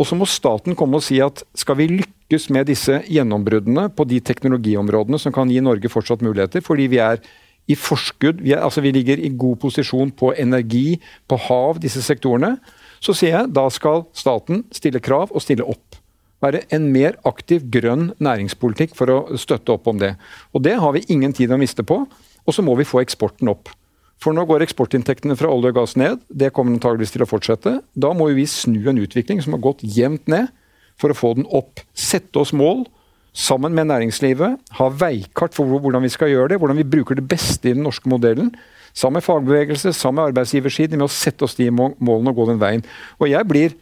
[0.00, 4.06] Og så må staten komme og si at skal vi lykkes med disse gjennombruddene på
[4.08, 7.20] de teknologiområdene som kan gi Norge fortsatt muligheter, fordi vi er
[7.70, 8.40] i forskudd.
[8.42, 10.98] Vi, er, altså vi ligger i god posisjon på energi,
[11.28, 12.56] på hav, disse sektorene.
[13.02, 16.00] Så sier jeg da skal staten stille krav og stille opp.
[16.42, 20.16] Være en mer aktiv grønn næringspolitikk for å støtte opp om det.
[20.50, 22.02] Og Det har vi ingen tid å miste på.
[22.46, 23.70] Og så må vi få eksporten opp.
[24.22, 26.20] For nå går eksportinntektene fra olje og gass ned.
[26.30, 27.78] Det kommer antageligvis til å fortsette.
[27.98, 30.50] Da må vi snu en utvikling som har gått jevnt ned,
[31.00, 31.80] for å få den opp.
[31.98, 32.84] Sette oss mål
[33.32, 37.24] sammen med næringslivet, ha veikart for hvordan vi skal gjøre det, hvordan vi bruker det
[37.28, 38.52] beste i den norske modellen.
[38.92, 42.60] Sammen med fagbevegelse, sammen med arbeidsgiversiden, med å sette oss de målene og gå den
[42.60, 42.84] veien.
[43.18, 43.76] Og jeg blir,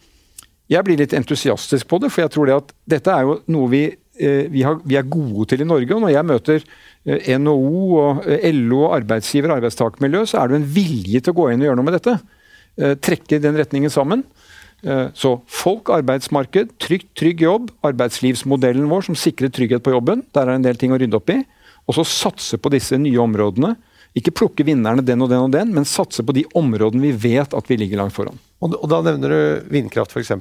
[0.71, 3.67] jeg blir litt entusiastisk på det, for jeg tror det at dette er jo noe
[3.73, 3.83] vi,
[4.17, 5.95] vi, har, vi er gode til i Norge.
[5.95, 6.63] og Når jeg møter
[7.05, 11.33] eh, NHO, og eh, LO, og arbeidsgiver og arbeidstakermiljø, så er det en vilje til
[11.33, 12.19] å gå inn og gjøre noe med dette.
[13.03, 14.21] Trekke den retningen sammen.
[14.81, 20.25] Eh, så folk, arbeidsmarked, trygg, trygg jobb, arbeidslivsmodellen vår som sikrer trygghet på jobben.
[20.33, 21.41] Der er en del ting å rydde opp i.
[21.89, 23.75] Og så satse på disse nye områdene.
[24.17, 27.53] Ikke plukke vinnerne den og den og den, men satse på de områdene vi vet
[27.55, 28.39] at vi ligger langt foran.
[28.61, 30.33] Og Da nevner du vindkraft f.eks.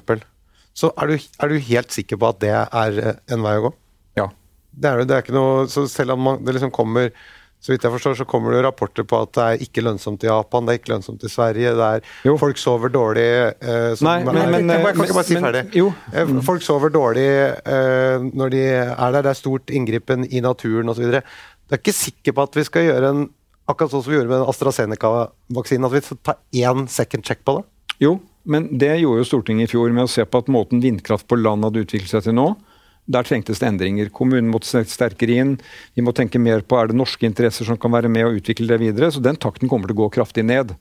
[0.81, 3.67] Så er du, er du, helt sikker på at det er eh, en vei å
[3.69, 3.75] gå?
[4.21, 4.31] Ja.
[4.71, 7.13] Det er, det er ikke noe, så Selv om man, det liksom kommer
[7.61, 10.31] så vidt jeg forstår, så kommer det rapporter på at det er ikke lønnsomt i
[10.31, 11.75] Japan, det er ikke lønnsomt i Sverige.
[11.77, 12.39] det er jo.
[12.41, 15.63] Folk sover dårlig eh, Nei, men, men, jeg, kan ikke bare si men, ferdig.
[15.77, 15.91] Jo.
[16.15, 19.19] Eh, folk sover dårlig eh, når de er der.
[19.21, 21.05] Det er stort inngripen i naturen osv.
[21.13, 23.23] Det er ikke sikker på at vi skal gjøre en
[23.69, 27.59] akkurat sånn som vi gjorde med AstraZeneca-vaksinen, at vi skal ta én second check på
[27.59, 27.69] det?
[28.01, 31.29] Jo, men det gjorde jo Stortinget i fjor med å se på at måten vindkraft
[31.29, 32.51] på land hadde utviklet seg til nå
[33.11, 34.11] der trengtes det endringer.
[34.15, 35.55] Kommunen måtte sterkere inn.
[35.97, 38.71] Vi må tenke mer på er det norske interesser som kan være med å utvikle
[38.71, 39.11] det videre.
[39.11, 40.77] Så den takten kommer til å gå kraftig ned.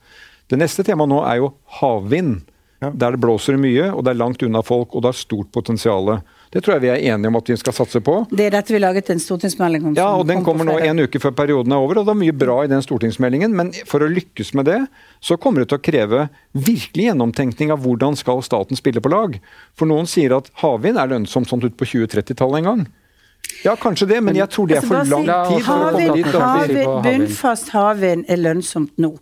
[0.50, 2.44] Det neste temaet nå er jo havvind.
[2.80, 2.88] Ja.
[2.96, 6.14] Der det blåser mye, og det er langt unna folk, og det har stort potensial.
[6.50, 8.14] Det tror jeg vi er enige om at vi skal satse på.
[8.32, 9.96] Det er dette vi laget en stortingsmelding om.
[9.98, 12.34] Ja, og Den kommer nå en uke før perioden er over, og det er mye
[12.34, 13.52] bra i den stortingsmeldingen.
[13.54, 14.80] Men for å lykkes med det,
[15.20, 16.24] så kommer det til å kreve
[16.56, 19.36] virkelig gjennomtenkning av hvordan skal staten spille på lag.
[19.78, 22.84] For noen sier at havvind er lønnsomt sånn ut på 2030-tallet en gang.
[23.64, 25.66] Ja, kanskje det, men jeg tror det er for lang tid.
[25.68, 29.14] Havvind, bunnfast havvind er lønnsomt nå.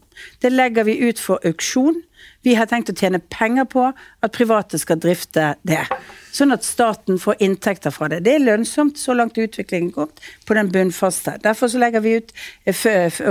[0.42, 2.04] Det legger vi ut for auksjon.
[2.46, 5.84] Vi har tenkt å tjene penger på at private skal drifte det
[6.38, 8.20] sånn at staten får inntekter fra det.
[8.26, 10.10] Det er lønnsomt så langt utviklingen går
[10.46, 11.36] på den bunnfaste.
[11.42, 12.32] Derfor så legger vi ut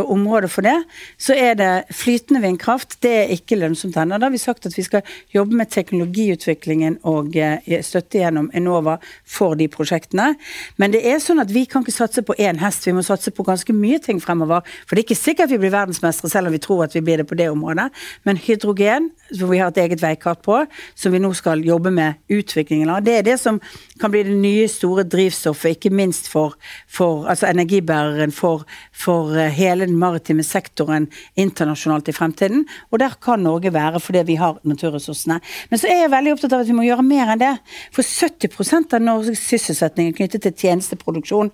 [0.03, 0.75] området for det.
[1.21, 2.97] Så er det flytende vindkraft.
[3.03, 4.17] Det er ikke lønnsomt ennå.
[4.17, 8.97] Da har vi sagt at vi skal jobbe med teknologiutviklingen og eh, støtte gjennom Enova
[9.25, 10.33] for de prosjektene.
[10.81, 13.31] Men det er sånn at vi kan ikke satse på én hest, vi må satse
[13.33, 14.65] på ganske mye ting fremover.
[14.85, 17.21] For det er ikke sikkert vi blir verdensmestere selv om vi tror at vi blir
[17.21, 17.89] det på det området.
[18.27, 21.91] Men hydrogen veien, som vi har et eget veikart på, som vi nå skal jobbe
[21.91, 23.03] med utviklingen av.
[23.03, 23.59] Det er det som
[23.99, 26.55] kan bli det nye store drivstoffet, ikke minst for,
[26.87, 32.65] for altså energibæreren for, for, eh, hele den maritime sektoren internasjonalt i fremtiden.
[32.91, 35.39] Og der kan Norge være fordi vi har naturressursene.
[35.69, 37.53] Men så er jeg veldig opptatt av at vi må gjøre mer enn det.
[37.95, 41.51] For 70% av Norges sysselsetting er knyttet til tjenesteproduksjon.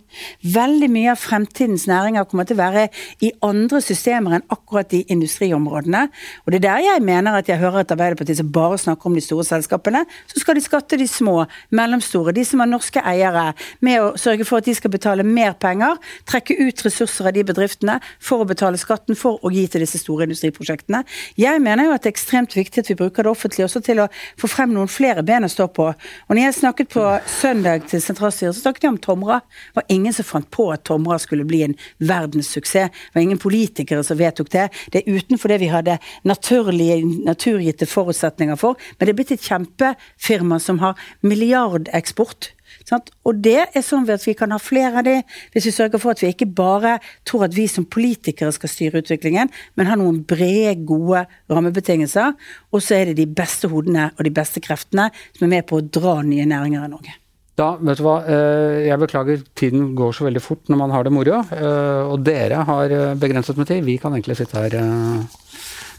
[0.54, 2.88] Veldig mye av fremtidens næringer kommer til å være
[3.24, 6.08] i andre systemer enn akkurat de industriområdene.
[6.44, 9.18] Og det er der jeg mener at jeg hører et Arbeiderparti som bare snakker om
[9.18, 10.04] de store selskapene.
[10.32, 13.52] Så skal de skatte de små, mellomstore de som har norske eiere,
[13.84, 17.46] med å sørge for at de skal betale mer penger, trekke ut ressurser av de
[17.48, 21.04] bedriftene for å betale skatten for å gi til disse store industriprosjektene.
[21.40, 24.04] Jeg mener jo at det er ekstremt viktig at vi bruker det offentlige også til
[24.04, 24.10] å
[24.42, 25.90] få frem noen flere ben å stå på.
[25.94, 27.06] Og når jeg snakket på
[27.40, 29.40] søndag til sentralstyret, så snakket jeg om Tomra.
[29.44, 32.72] Det var ingen som fant på at Tomra skulle bli en verdenssuksess.
[32.74, 34.70] Det var ingen politikere som vedtok det.
[34.92, 38.80] Det er utenfor det vi hadde naturlige, naturgitte forutsetninger for.
[38.98, 42.54] Men det er blitt et kjempefirma som har milliardeksport bort.
[42.88, 43.12] Sant?
[43.28, 45.20] Og det er sånn at vi kan ha flere av de,
[45.54, 46.98] hvis vi sørger for at vi ikke bare
[47.28, 52.36] tror at vi som politikere skal styre utviklingen, men har noen brede, gode rammebetingelser.
[52.74, 55.80] Og så er det de beste hodene og de beste kreftene som er med på
[55.80, 57.20] å dra nye næringer i Norge.
[57.54, 61.04] Da, vet du hva, eh, Jeg beklager, tiden går så veldig fort når man har
[61.06, 61.44] det moro.
[61.54, 63.84] Eh, og dere har eh, begrenset med tid.
[63.86, 64.74] Vi kan egentlig sitte her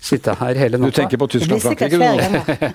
[0.05, 0.92] sitte her hele natta.
[0.92, 2.11] Du tenker på Tyskland-Frankrike, du nå?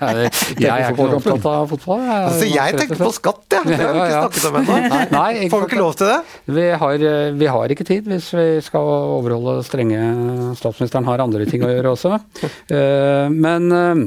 [0.64, 2.04] jeg er ikke opptatt av fotball.
[2.04, 3.68] Jeg, altså, jeg tenker på skatt, jeg.
[3.70, 5.50] Det har vi ikke snakket om ennå.
[5.54, 6.18] Får vi ikke lov til det?
[6.60, 7.06] Vi har,
[7.40, 10.00] vi har, ikke tid hvis vi skal overholde strenge
[10.58, 12.16] Statsministeren har andre ting å gjøre også.
[12.70, 14.00] Eh, men eh,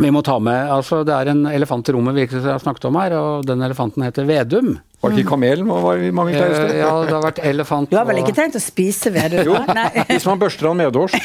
[0.00, 2.88] vi må ta med altså Det er en elefant i rommet vi ikke har snakket
[2.88, 4.74] om her, og den elefanten heter Vedum.
[5.04, 5.68] Var det ikke kamelen?
[5.68, 6.40] Var det mange uh,
[6.74, 9.44] ja, det har vært elefant Du har vel ikke tenkt å spise vedum?
[9.44, 9.54] jo,
[10.10, 11.14] hvis man børster han medhårs.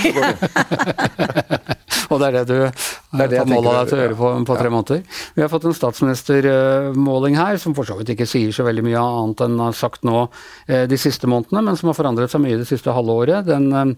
[2.09, 2.57] og det er det du
[3.09, 4.99] det er det tar mål av deg til å gjøre på, på tre måneder.
[5.33, 9.01] Vi har fått en statsministermåling her som for så vidt ikke sier så veldig mye
[9.01, 10.27] annet enn har sagt nå
[10.67, 13.49] eh, de siste månedene, men som har forandret seg mye det siste halve året.
[13.49, 13.95] Den,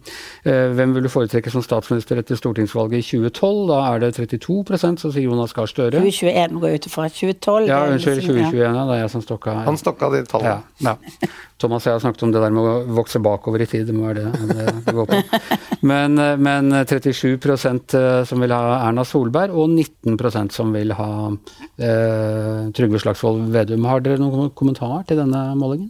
[0.47, 3.59] eh, hvem vil du foretrekke som statsminister etter stortingsvalget i 2012?
[3.73, 5.99] Da er det 32% som sier Jonas Gahr Støre.
[5.99, 7.67] 2021 går ut fra 2012.
[7.67, 8.63] Ja, unnskyld, 2021.
[8.63, 9.67] Ja, det er jeg som stokka her.
[9.71, 10.59] Han stokka de tallene.
[10.83, 11.29] Ja, ja.
[11.61, 13.87] Thomas og jeg har snakket om det der med å vokse bakover i tid.
[13.89, 15.21] Det må være det det, det går på.
[15.91, 21.11] Men, eh, men 37 eh, som vil ha Erna Solberg, og 19% som vil ha
[21.31, 23.87] eh, Trygve Slagsvold Vedum.
[23.89, 25.89] Har dere noen kommentar til denne målingen?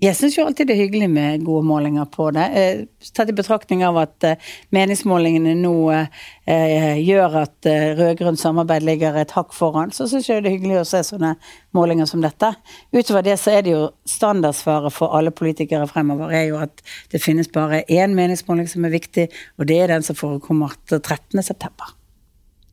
[0.00, 2.44] Jeg syns jo alltid det er hyggelig med gode målinger på det.
[2.56, 9.18] Eh, tatt i betraktning av at eh, meningsmålingene nå eh, gjør at rød-grønt samarbeid ligger
[9.20, 11.34] et hakk foran, så syns jeg det er hyggelig å se sånne
[11.76, 12.48] målinger som dette.
[12.96, 16.80] Utover det så er det jo standardsvaret for alle politikere fremover er jo at
[17.12, 19.28] det finnes bare én meningsmåling som er viktig,
[19.60, 21.92] og det er den som forekommer 13.9.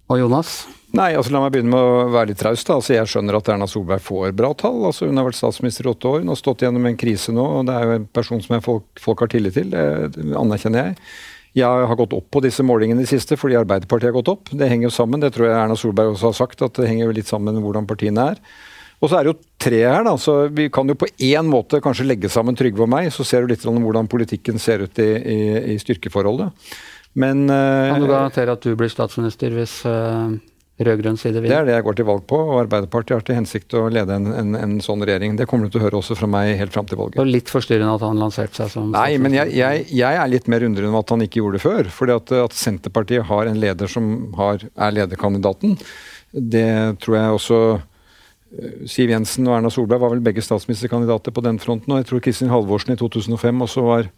[0.08, 0.62] Og Jonas?
[0.98, 2.70] Nei, altså La meg begynne med å være litt traust.
[2.74, 4.80] Altså, jeg skjønner at Erna Solberg får bra tall.
[4.90, 6.22] Altså, hun har vært statsminister i åtte år.
[6.24, 7.44] Hun har stått gjennom en krise nå.
[7.60, 9.74] og Det er jo en person som folk, folk har tillit til.
[9.74, 10.98] Det anerkjenner jeg.
[11.58, 14.50] Jeg har gått opp på disse målingene i det siste fordi Arbeiderpartiet har gått opp.
[14.54, 15.22] Det henger jo sammen.
[15.22, 17.66] Det tror jeg Erna Solberg også har sagt, at det henger jo litt sammen med
[17.66, 18.42] hvordan partiene er.
[18.98, 20.18] Og så er det jo tre her, da.
[20.18, 23.14] Så vi kan jo på én måte kanskje legge sammen Trygve og meg.
[23.14, 25.40] Så ser du litt om hvordan politikken ser ut i, i,
[25.76, 26.50] i styrkeforholdet.
[27.18, 30.38] Men uh, Kan du garantere at du blir statsminister hvis uh
[30.78, 31.50] rød-grønn side vil?
[31.50, 34.14] Det er det jeg går til valg på, og Arbeiderpartiet har til hensikt å lede
[34.14, 35.38] en, en, en sånn regjering.
[35.40, 37.18] Det kommer du til å høre også fra meg helt fram til valget.
[37.24, 40.50] Og litt forstyrrende at han lanserte seg som Nei, men jeg, jeg, jeg, er litt
[40.52, 41.92] mer undrende om at han ikke gjorde det før.
[42.00, 45.78] fordi at, at Senterpartiet har en leder som har, er lederkandidaten,
[46.32, 46.70] det
[47.02, 51.58] tror jeg også eh, Siv Jensen og Erna Solberg var vel begge statsministerkandidater på den
[51.64, 51.96] fronten.
[51.96, 54.12] Og jeg tror Kristin Halvorsen i 2005 også var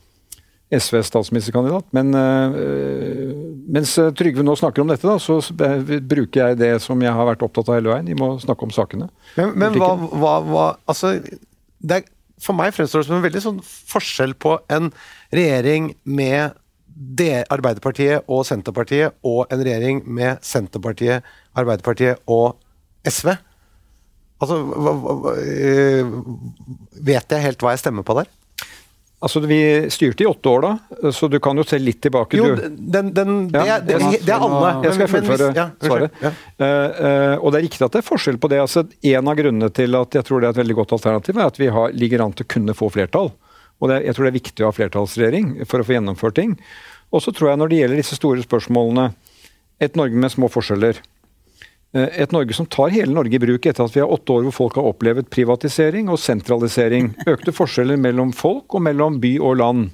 [0.69, 1.87] SVs statsministerkandidat.
[1.91, 3.33] Men øh,
[3.73, 7.27] mens eh, Trygve nå snakker om dette, da, så bruker jeg det som jeg har
[7.31, 8.09] vært opptatt av hele veien.
[8.09, 9.09] Vi må snakke om sakene.
[9.37, 11.15] Men, men hva, hva, hva, altså,
[11.89, 12.07] er,
[12.39, 14.93] For meg fremstår det som en veldig sånn forskjell på en
[15.35, 16.57] regjering med
[16.99, 21.25] det, Arbeiderpartiet og Senterpartiet, og en regjering med Senterpartiet,
[21.57, 22.59] Arbeiderpartiet og
[23.07, 23.33] SV.
[24.39, 24.57] Altså,
[27.07, 28.29] vet jeg helt hva jeg stemmer på der?
[29.19, 29.59] Altså, Vi
[29.91, 32.37] styrte i åtte år, da, så du kan jo se litt tilbake.
[32.39, 34.69] Jo, den, den, det, ja, det, er alle.
[34.85, 36.21] Jeg skal fullføre ja, svaret.
[36.23, 36.31] Ja.
[36.55, 38.61] Uh, uh, og Det er riktig at det er forskjell på det.
[38.63, 41.51] altså En av grunnene til at jeg tror det er et veldig godt alternativ, er
[41.51, 43.33] at vi har, ligger an til å kunne få flertall.
[43.79, 46.55] Og Jeg tror det er viktig å ha flertallsregjering for å få gjennomført ting.
[47.11, 49.09] Og så tror jeg når det gjelder disse store spørsmålene,
[49.83, 50.99] et Norge med små forskjeller,
[51.93, 54.53] et Norge som tar hele Norge i bruk etter at vi har åtte år hvor
[54.53, 57.15] folk har opplevd privatisering og sentralisering.
[57.25, 59.89] Økte forskjeller mellom folk og mellom by og land.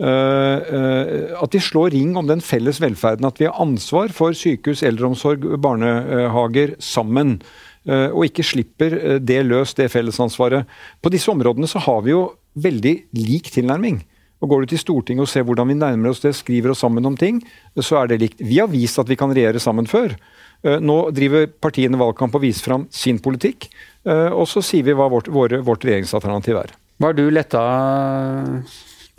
[0.00, 3.28] At de slår ring om den felles velferden.
[3.28, 7.38] At vi har ansvar for sykehus, eldreomsorg, barnehager sammen.
[7.86, 10.66] Og ikke slipper det løs, det fellesansvaret.
[10.98, 12.24] På disse områdene så har vi jo
[12.58, 14.02] veldig lik tilnærming.
[14.40, 17.04] Og Går du til Stortinget og ser hvordan vi nærmer oss det, skriver oss sammen
[17.06, 17.42] om ting,
[17.76, 18.38] så er det likt.
[18.40, 20.16] Vi har vist at vi kan regjere sammen før.
[20.60, 23.70] Nå driver partiene valgkamp og viser fram sin politikk.
[24.04, 26.74] Og så sier vi hva vårt, vårt regjeringsalternativ er.
[27.00, 27.62] Var du letta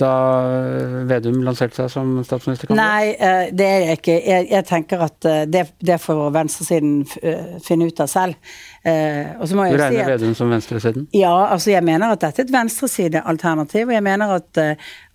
[0.01, 0.11] da
[1.09, 2.81] Vedum lanserte seg som statsministerkandidat?
[2.81, 4.17] Nei, eh, det er jeg ikke.
[4.17, 8.53] Jeg, jeg tenker at eh, det, det får venstresiden eh, finne ut av selv.
[8.81, 11.07] Og så må jeg du regner si at, Vedum som venstresiden?
[11.13, 13.89] Ja, altså jeg mener at dette er et venstresidealternativ.
[13.89, 14.61] Og jeg mener at,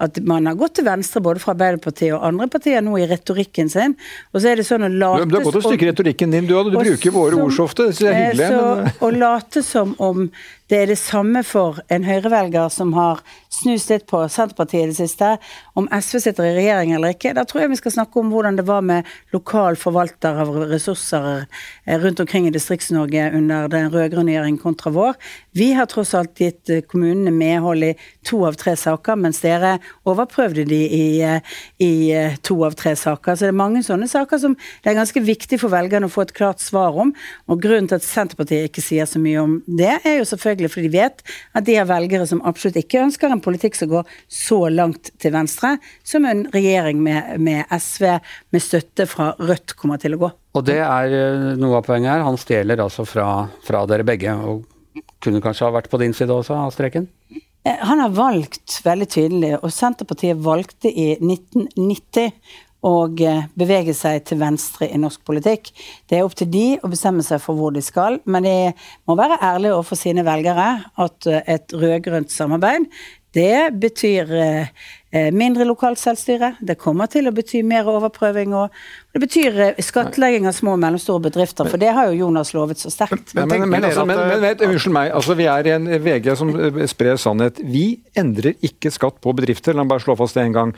[0.07, 3.73] at, man har gått til venstre både fra Arbeiderpartiet og andre partier nå i retorikken
[3.73, 3.97] sin.
[4.33, 6.55] Og så er det sånn å late Du har gått et stykke retorikken din, du,
[6.71, 7.91] du bruker våre ord så ofte.
[7.97, 8.53] Det er hyggelig.
[8.53, 8.95] Så, men...
[9.03, 10.29] Å late som om
[10.67, 13.21] det er det samme for en høyrevelger som har
[13.55, 15.37] snust litt på Senterpartiet i det siste,
[15.79, 17.37] om SV sitter i regjering eller ikke.
[17.39, 21.29] Da tror jeg vi skal snakke om hvordan det var med lokal forvalter av ressurser
[21.45, 25.17] eh, rundt omkring i Distrikts-Norge under den rød-grønne regjeringen kontra vår.
[25.57, 27.93] Vi har tross alt gitt eh, kommunene medhold i
[28.27, 29.77] to av tre saker, mens dere
[30.09, 31.93] overprøvde de i, eh, i
[32.47, 33.37] to av tre saker.
[33.37, 36.27] Så det er mange sånne saker som det er ganske viktig for velgerne å få
[36.27, 37.15] et klart svar om.
[37.51, 40.89] Og grunnen til at Senterpartiet ikke sier så mye om det, er jo selvfølgelig fordi
[40.89, 41.23] de vet
[41.57, 45.35] at de har velgere som absolutt ikke ønsker en politikk som går så langt til
[45.35, 45.77] venstre
[46.07, 48.19] som en regjering med, med SV
[48.53, 50.35] med støtte fra Rødt kommer til å gå.
[50.57, 52.25] Og det er eh, noe av poenget her.
[52.25, 54.33] Han stjeler altså fra, fra dere begge.
[54.33, 54.65] og
[55.23, 57.09] kunne kanskje ha vært på din side også, av streken?
[57.67, 62.31] Eh, han har valgt veldig tydelig, og Senterpartiet valgte i 1990
[62.87, 62.95] å
[63.25, 65.73] eh, bevege seg til venstre i norsk politikk.
[66.09, 68.57] Det er opp til de å bestemme seg for hvor de skal, men de
[69.09, 70.69] må være ærlige overfor sine velgere
[71.05, 72.87] at et rød-grønt samarbeid
[73.37, 74.68] det betyr eh,
[75.12, 76.55] eh, mindre lokalt selvstyre.
[76.64, 78.55] Det kommer til å bety mer overprøving.
[78.57, 78.72] og
[79.12, 82.80] Det betyr eh, skattlegging av små og mellomstore bedrifter, for det har jo Jonas lovet
[82.80, 83.34] så sterkt.
[83.37, 84.22] Men, men, men, altså, men
[84.70, 86.55] unnskyld meg, altså, vi er i en VG som
[86.89, 87.61] sprer sannhet.
[87.61, 90.74] Vi endrer ikke skatt på bedrifter, la meg bare slå fast det en gang.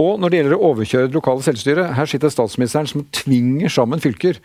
[0.00, 4.00] Og når det gjelder å overkjøre det lokale selvstyret, her sitter statsministeren som tvinger sammen
[4.02, 4.38] fylker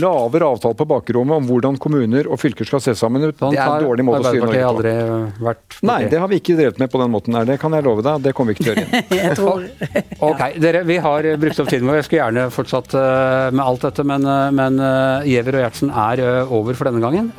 [0.00, 3.36] lavere avtale på bakrommet om hvordan kommuner og fylker skal se sammen ut.
[3.38, 4.70] Det er en dårlig måte å styre Norge på.
[4.72, 4.94] Aldri
[5.48, 7.46] vært Nei, det har vi ikke drevet med på den måten her.
[7.48, 8.22] Det kan jeg love deg.
[8.24, 10.18] Det kommer vi ikke til å gjøre igjen.
[10.28, 12.00] ok, dere, Vi har brukt opp tiden vår.
[12.00, 15.92] Jeg skulle gjerne fortsatt uh, med alt dette, men, uh, men uh, Giæver og Gjertsen
[15.92, 17.30] er over for denne gangen.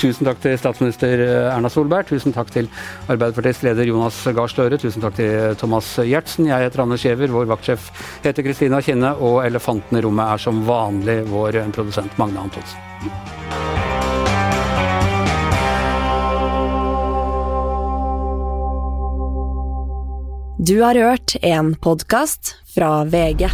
[0.00, 2.08] tusen takk til statsminister Erna Solberg.
[2.10, 2.68] Tusen takk til
[3.08, 4.78] Arbeiderpartiets leder Jonas Gahr Støre.
[4.80, 6.48] Tusen takk til Thomas Gjertsen.
[6.50, 7.32] Jeg heter Anders Giæver.
[7.32, 7.88] Vår vaktsjef
[8.24, 9.14] heter Kristina Kinne.
[9.24, 12.78] Og elefanten i rommet er som vanlig vår produsent Magne Antonsen.
[20.58, 23.50] Du har hørt en podkast fra VG.